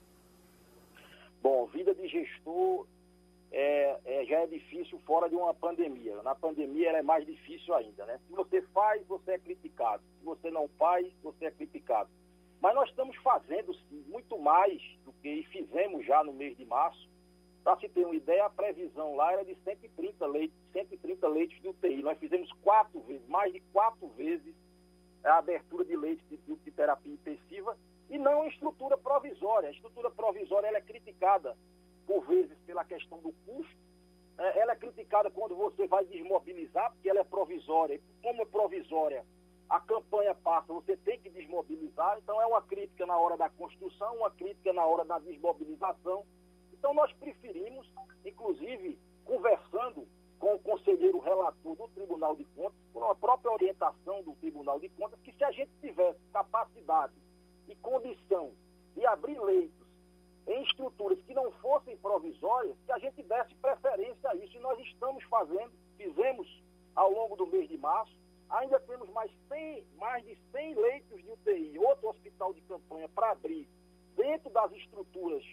[1.42, 2.86] Bom, vida de gestor
[3.52, 6.22] é, é, já é difícil fora de uma pandemia.
[6.24, 8.20] Na pandemia ela é mais difícil ainda, né?
[8.28, 10.04] Se você faz, você é criticado.
[10.20, 12.10] Se você não faz, você é criticado.
[12.62, 17.08] Mas nós estamos fazendo sim, muito mais do que fizemos já no mês de março.
[17.64, 21.68] Para se ter uma ideia, a previsão lá era de 130 leitos, 130 leitos de
[21.68, 22.02] UTI.
[22.02, 24.54] Nós fizemos quatro vezes, mais de quatro vezes
[25.26, 27.78] a abertura de leitos de, de terapia intensiva
[28.10, 29.70] e não a estrutura provisória.
[29.70, 31.58] A estrutura provisória ela é criticada,
[32.06, 33.76] por vezes, pela questão do custo.
[34.38, 38.00] É, ela é criticada quando você vai desmobilizar, porque ela é provisória.
[38.22, 39.26] Como é provisória,
[39.70, 42.18] a campanha passa, você tem que desmobilizar.
[42.22, 46.26] Então, é uma crítica na hora da construção, uma crítica na hora da desmobilização.
[46.74, 47.90] Então, nós preferimos,
[48.24, 50.08] inclusive, conversando
[50.40, 54.90] com o conselheiro relator do Tribunal de Contas, por uma própria orientação do Tribunal de
[54.90, 57.14] Contas, que se a gente tivesse capacidade
[57.68, 58.52] e condição
[58.96, 59.86] de abrir leitos
[60.48, 64.56] em estruturas que não fossem provisórias, que a gente desse preferência a isso.
[64.56, 66.48] E nós estamos fazendo, fizemos
[66.96, 68.16] ao longo do mês de março,
[68.50, 73.32] ainda temos mais, 100, mais de 100 leitos de UTI, outro hospital de campanha para
[73.32, 73.68] abrir
[74.16, 75.44] dentro das estruturas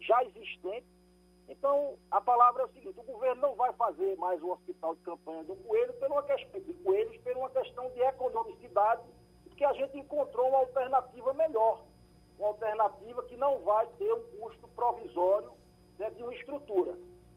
[0.00, 0.88] já existentes
[1.48, 5.00] então, a palavra é o seguinte, o governo não vai fazer mais o hospital de
[5.00, 9.02] campanha do Coelho por uma questão de Coelhos por uma questão de economicidade,
[9.44, 11.82] porque a gente encontrou uma alternativa melhor,
[12.38, 15.50] uma alternativa que não vai ter um custo provisório
[15.98, 16.94] né, de uma estrutura.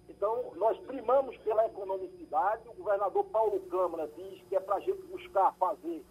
[0.09, 5.01] Então, nós primamos pela economicidade, o governador Paulo Câmara diz que é para a gente
[5.03, 6.03] buscar fazer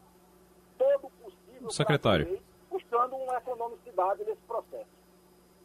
[0.78, 2.40] todo o possível Secretário.
[2.70, 4.99] buscando uma economicidade nesse processo.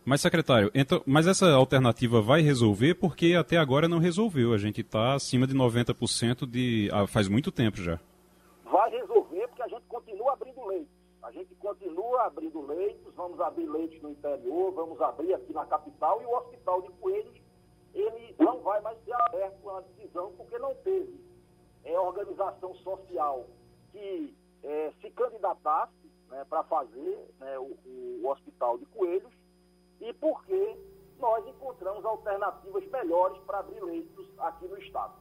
[0.05, 4.53] Mas, secretário, então, mas essa alternativa vai resolver porque até agora não resolveu.
[4.53, 6.89] A gente está acima de 90% de.
[6.93, 7.99] Ah, faz muito tempo já.
[8.63, 10.93] Vai resolver porque a gente continua abrindo leitos.
[11.23, 16.21] A gente continua abrindo leitos, vamos abrir leitos no interior, vamos abrir aqui na capital
[16.21, 17.41] e o hospital de Coelhos,
[17.95, 21.19] ele não vai mais ser aberto a decisão porque não teve
[21.83, 23.47] é, organização social
[23.91, 27.75] que é, se candidatasse né, para fazer né, o,
[28.21, 29.33] o hospital de Coelhos
[30.01, 30.77] e porque
[31.19, 35.13] nós encontramos alternativas melhores para abrir leitos aqui no Estado.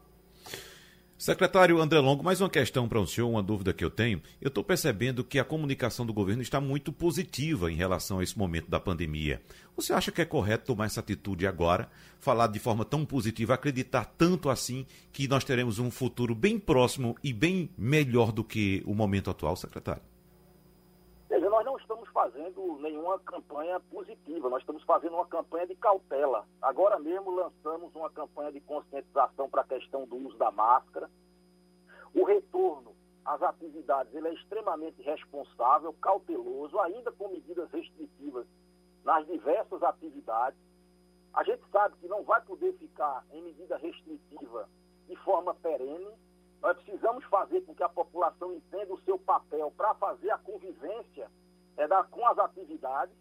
[1.17, 4.21] Secretário André Longo, mais uma questão para o senhor, uma dúvida que eu tenho.
[4.43, 8.37] Eu estou percebendo que a comunicação do governo está muito positiva em relação a esse
[8.37, 9.41] momento da pandemia.
[9.77, 14.05] Você acha que é correto tomar essa atitude agora, falar de forma tão positiva, acreditar
[14.19, 18.93] tanto assim que nós teremos um futuro bem próximo e bem melhor do que o
[18.93, 20.03] momento atual, secretário?
[21.31, 26.47] Veja, nós não estamos fazendo nenhuma campanha positiva, nós estamos fazendo uma campanha de cautela.
[26.63, 31.11] Agora mesmo lançamos uma campanha de conscientização para a questão do uso da máscara.
[32.15, 32.95] O retorno
[33.27, 38.47] às atividades ele é extremamente responsável, cauteloso, ainda com medidas restritivas
[39.05, 40.59] nas diversas atividades.
[41.35, 44.67] A gente sabe que não vai poder ficar em medida restritiva
[45.07, 46.11] de forma perene,
[46.63, 51.29] nós precisamos fazer com que a população entenda o seu papel para fazer a convivência
[51.77, 53.15] é, da, com as atividades,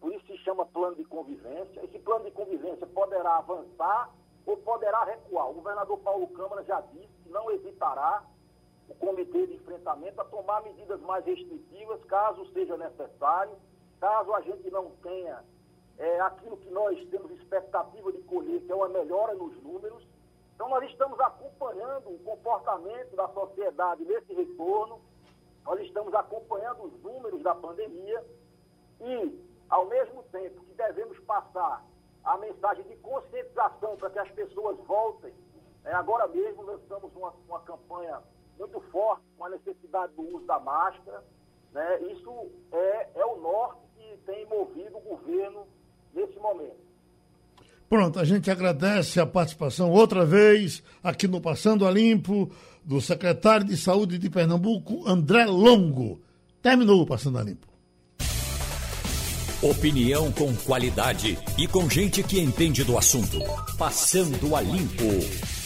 [0.00, 1.84] por isso se chama plano de convivência.
[1.84, 4.10] Esse plano de convivência poderá avançar
[4.44, 5.50] ou poderá recuar.
[5.50, 8.24] O governador Paulo Câmara já disse que não hesitará
[8.88, 13.56] o comitê de enfrentamento a tomar medidas mais restritivas, caso seja necessário,
[14.00, 15.44] caso a gente não tenha
[15.98, 20.04] é, aquilo que nós temos expectativa de colher, que é uma melhora nos números,
[20.62, 25.00] então, nós estamos acompanhando o comportamento da sociedade nesse retorno,
[25.64, 28.24] nós estamos acompanhando os números da pandemia
[29.00, 29.38] e,
[29.68, 31.84] ao mesmo tempo que devemos passar
[32.24, 35.32] a mensagem de conscientização para que as pessoas voltem,
[35.82, 38.22] né, agora mesmo lançamos uma, uma campanha
[38.58, 41.24] muito forte com a necessidade do uso da máscara.
[41.72, 45.66] Né, isso é, é o norte que tem movido o governo
[46.14, 46.82] nesse momento.
[47.88, 52.50] Pronto, a gente agradece a participação outra vez aqui no Passando a Limpo
[52.84, 56.20] do secretário de Saúde de Pernambuco, André Longo.
[56.60, 57.66] Terminou o Passando a Limpo.
[59.62, 63.38] Opinião com qualidade e com gente que entende do assunto.
[63.78, 65.61] Passando a Limpo.